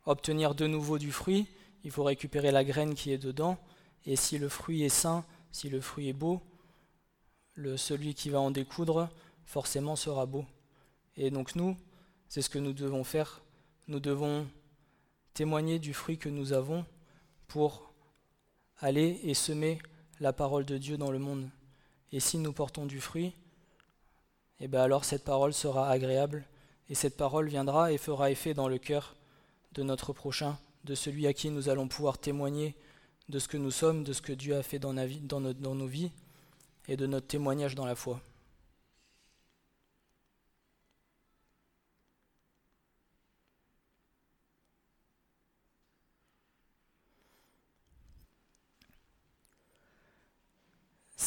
obtenir 0.06 0.53
de 0.53 0.67
nouveau 0.67 0.99
du 0.99 1.12
fruit, 1.12 1.47
il 1.84 1.91
faut 1.91 2.03
récupérer 2.03 2.51
la 2.51 2.63
graine 2.63 2.93
qui 2.93 3.12
est 3.12 3.17
dedans, 3.17 3.58
et 4.06 4.15
si 4.15 4.38
le 4.38 4.49
fruit 4.49 4.84
est 4.84 4.89
sain, 4.89 5.25
si 5.51 5.69
le 5.69 5.82
fruit 5.82 6.10
est 6.10 6.13
beau, 6.13 6.41
celui 7.76 8.13
qui 8.13 8.30
va 8.30 8.39
en 8.39 8.52
découdre 8.52 9.10
forcément 9.46 9.96
sera 9.96 10.26
beau. 10.26 10.46
Et 11.15 11.32
donc 11.32 11.56
nous, 11.56 11.76
c'est 12.28 12.41
ce 12.41 12.50
que 12.50 12.60
nous 12.60 12.74
devons 12.74 13.04
faire. 13.04 13.41
Nous 13.88 14.00
devons 14.00 14.48
témoigner 15.34 15.80
du 15.80 15.93
fruit 15.93 16.17
que 16.17 16.30
nous 16.30 16.54
avons 16.54 16.86
pour 17.48 17.91
aller 18.80 19.20
et 19.24 19.34
semer 19.34 19.80
la 20.20 20.34
parole 20.34 20.65
de 20.65 20.78
Dieu 20.78 20.98
dans 20.98 21.12
le 21.12 21.20
monde. 21.20 21.50
Et 22.12 22.20
si 22.20 22.38
nous 22.38 22.54
portons 22.54 22.86
du 22.86 23.02
fruit, 23.02 23.34
eh 24.60 24.67
bien 24.67 24.82
alors 24.82 25.06
cette 25.06 25.24
parole 25.24 25.54
sera 25.54 25.89
agréable 25.89 26.46
et 26.89 26.96
cette 26.96 27.17
parole 27.17 27.48
viendra 27.48 27.91
et 27.91 27.98
fera 27.98 28.32
effet 28.32 28.54
dans 28.54 28.67
le 28.67 28.78
cœur 28.78 29.15
de 29.74 29.84
notre 29.84 30.13
prochain, 30.13 30.58
de 30.84 30.96
celui 30.96 31.28
à 31.28 31.34
qui 31.34 31.50
nous 31.50 31.70
allons 31.70 31.88
pouvoir 31.88 32.17
témoigner 32.17 32.76
de 33.30 33.39
ce 33.39 33.48
que 33.48 33.58
nous 33.58 33.72
sommes, 33.72 34.04
de 34.04 34.13
ce 34.13 34.22
que 34.22 34.34
Dieu 34.34 34.56
a 34.56 34.63
fait 34.63 34.80
dans 34.80 34.93
nos 34.93 35.88
vies 35.88 36.12
et 36.88 36.97
de 36.97 37.06
notre 37.06 37.28
témoignage 37.28 37.76
dans 37.76 37.86
la 37.86 37.95
foi. 37.95 38.21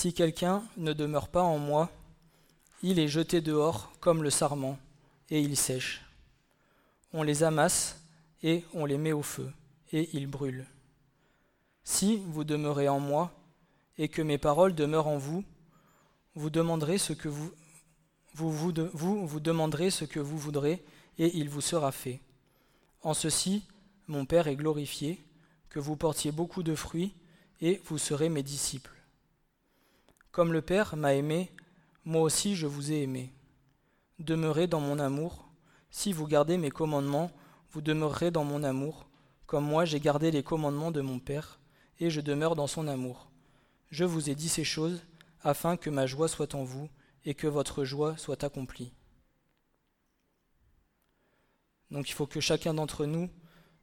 Si 0.01 0.15
quelqu'un 0.15 0.63
ne 0.79 0.95
demeure 0.95 1.29
pas 1.29 1.43
en 1.43 1.59
moi, 1.59 1.91
il 2.83 2.99
est 2.99 3.09
jeté 3.09 3.43
dehors 3.43 3.93
comme 4.01 4.23
le 4.23 4.31
sarment, 4.31 4.79
et 5.29 5.43
il 5.43 5.59
sèche. 5.59 6.03
On 7.13 7.23
les 7.23 7.43
amasse 7.43 8.01
et 8.43 8.65
on 8.73 8.87
les 8.87 8.97
met 8.97 9.13
au 9.13 9.23
feu, 9.23 9.53
et 9.93 10.09
ils 10.17 10.27
brûlent. 10.27 10.65
Si 11.85 12.17
vous 12.29 12.45
demeurez 12.45 12.89
en 12.89 12.99
moi, 12.99 13.31
et 13.99 14.09
que 14.09 14.23
mes 14.23 14.39
paroles 14.39 14.75
demeurent 14.75 15.09
en 15.09 15.19
vous, 15.19 15.45
vous 16.35 16.51
demanderez 16.51 16.99
ce 16.99 17.13
que 17.13 17.29
vous, 17.29 17.53
vous, 18.35 19.41
demanderez 19.41 19.91
ce 19.91 20.05
que 20.05 20.21
vous 20.21 20.39
voudrez, 20.39 20.85
et 21.19 21.37
il 21.37 21.49
vous 21.49 21.61
sera 21.61 21.93
fait. 21.93 22.21
En 23.03 23.15
ceci, 23.15 23.65
mon 24.07 24.25
Père 24.25 24.49
est 24.49 24.57
glorifié, 24.57 25.25
que 25.69 25.79
vous 25.81 25.97
portiez 25.97 26.33
beaucoup 26.33 26.63
de 26.63 26.75
fruits, 26.75 27.15
et 27.61 27.81
vous 27.87 27.99
serez 27.99 28.29
mes 28.29 28.43
disciples. 28.43 28.97
Comme 30.31 30.53
le 30.53 30.63
Père 30.63 30.97
m'a 30.97 31.15
aimé, 31.15 31.51
moi 32.05 32.23
aussi 32.23 32.55
je 32.55 32.67
vous 32.67 32.93
ai 32.93 33.03
aimé. 33.03 33.33
Demeurez 34.19 34.67
dans 34.67 34.81
mon 34.81 34.99
amour. 34.99 35.49
Si 35.91 36.13
vous 36.13 36.27
gardez 36.27 36.57
mes 36.57 36.71
commandements, 36.71 37.31
vous 37.73 37.81
demeurerez 37.81 38.31
dans 38.31 38.45
mon 38.45 38.63
amour, 38.63 39.09
comme 39.47 39.65
moi 39.65 39.85
j'ai 39.85 40.01
gardé 40.01 40.31
les 40.31 40.43
commandements 40.43 40.93
de 40.93 41.01
mon 41.01 41.19
Père, 41.19 41.59
et 41.99 42.11
je 42.11 42.21
demeure 42.21 42.57
dans 42.57 42.67
son 42.67 42.87
amour. 42.89 43.31
Je 43.91 44.05
vous 44.05 44.31
ai 44.31 44.35
dit 44.35 44.49
ces 44.49 44.65
choses 44.65 45.03
afin 45.43 45.77
que 45.77 45.91
ma 45.91 46.07
joie 46.07 46.29
soit 46.29 46.55
en 46.55 46.65
vous 46.65 46.89
et 47.25 47.35
que 47.35 47.47
votre 47.47 47.85
joie 47.85 48.17
soit 48.17 48.45
accomplie. 48.45 48.93
Donc 51.91 52.09
il 52.09 52.13
faut 52.13 52.27
que 52.27 52.41
chacun 52.41 52.75
d'entre 52.75 53.05
nous, 53.07 53.29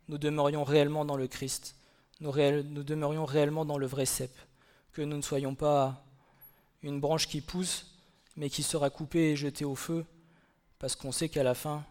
nous 0.08 0.17
demeurions 0.17 0.63
réellement 0.63 1.06
dans 1.06 1.17
le 1.17 1.28
Christ, 1.28 1.76
nous, 2.20 2.32
demeurions 2.32 3.26
réellement 3.26 3.65
dans 3.65 3.78
le 3.78 3.86
vrai 3.86 4.06
cep, 4.06 4.32
que 4.93 5.02
nous 5.02 5.17
ne 5.17 5.22
soyons 5.22 5.56
pas 5.56 6.04
une 6.82 7.00
branche 7.00 7.28
qui 7.28 7.41
pousse, 7.41 7.86
mais 8.36 8.50
qui 8.50 8.63
sera 8.63 8.89
coupée 8.89 9.32
et 9.32 9.36
jetée 9.36 9.65
au 9.65 9.76
feu, 9.76 10.06
parce 10.80 10.96
qu'on 10.96 11.12
sait 11.12 11.30
qu'à 11.30 11.43
la 11.43 11.54
fin, 11.54 11.84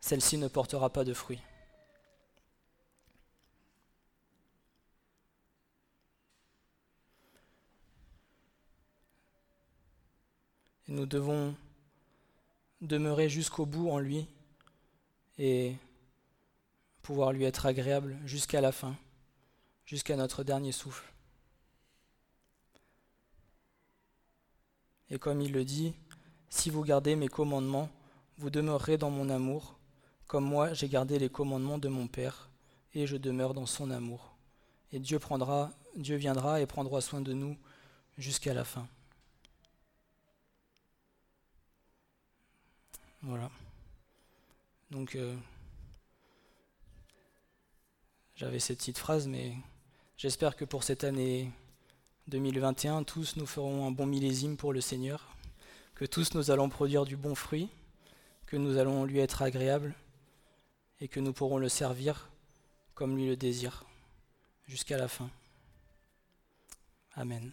celle-ci 0.00 0.38
ne 0.38 0.48
portera 0.48 0.90
pas 0.90 1.04
de 1.04 1.14
fruits. 1.14 1.40
Et 10.88 10.92
nous 10.92 11.06
devons 11.06 11.54
demeurer 12.80 13.28
jusqu'au 13.28 13.66
bout 13.66 13.90
en 13.90 13.98
lui 13.98 14.26
et 15.38 15.76
pouvoir 17.02 17.32
lui 17.32 17.44
être 17.44 17.66
agréable 17.66 18.16
jusqu'à 18.24 18.60
la 18.60 18.72
fin, 18.72 18.96
jusqu'à 19.86 20.16
notre 20.16 20.44
dernier 20.44 20.72
souffle. 20.72 21.10
Et 25.10 25.18
comme 25.18 25.40
il 25.40 25.52
le 25.52 25.64
dit, 25.64 25.94
si 26.48 26.70
vous 26.70 26.82
gardez 26.82 27.14
mes 27.14 27.28
commandements, 27.28 27.90
vous 28.38 28.50
demeurerez 28.50 28.96
dans 28.96 29.10
mon 29.10 29.28
amour, 29.28 29.78
comme 30.26 30.44
moi 30.44 30.72
j'ai 30.72 30.88
gardé 30.88 31.18
les 31.18 31.28
commandements 31.28 31.78
de 31.78 31.88
mon 31.88 32.06
Père, 32.06 32.50
et 32.94 33.06
je 33.06 33.16
demeure 33.16 33.54
dans 33.54 33.66
son 33.66 33.90
amour. 33.90 34.34
Et 34.92 34.98
Dieu 34.98 35.18
prendra, 35.18 35.72
Dieu 35.96 36.16
viendra 36.16 36.60
et 36.60 36.66
prendra 36.66 37.00
soin 37.00 37.20
de 37.20 37.32
nous 37.32 37.56
jusqu'à 38.16 38.54
la 38.54 38.64
fin. 38.64 38.86
Voilà. 43.26 43.50
Donc, 44.90 45.14
euh, 45.14 45.34
j'avais 48.36 48.58
cette 48.58 48.78
petite 48.78 48.98
phrase, 48.98 49.28
mais 49.28 49.54
j'espère 50.18 50.56
que 50.56 50.66
pour 50.66 50.82
cette 50.82 51.04
année 51.04 51.50
2021, 52.28 53.02
tous 53.02 53.36
nous 53.36 53.46
ferons 53.46 53.86
un 53.86 53.90
bon 53.90 54.04
millésime 54.04 54.58
pour 54.58 54.74
le 54.74 54.82
Seigneur, 54.82 55.34
que 55.94 56.04
tous 56.04 56.34
nous 56.34 56.50
allons 56.50 56.68
produire 56.68 57.06
du 57.06 57.16
bon 57.16 57.34
fruit, 57.34 57.70
que 58.44 58.58
nous 58.58 58.76
allons 58.76 59.04
lui 59.04 59.20
être 59.20 59.40
agréables 59.40 59.94
et 61.00 61.08
que 61.08 61.18
nous 61.18 61.32
pourrons 61.32 61.58
le 61.58 61.70
servir 61.70 62.28
comme 62.94 63.16
lui 63.16 63.26
le 63.26 63.36
désire 63.36 63.86
jusqu'à 64.66 64.98
la 64.98 65.08
fin. 65.08 65.30
Amen. 67.14 67.52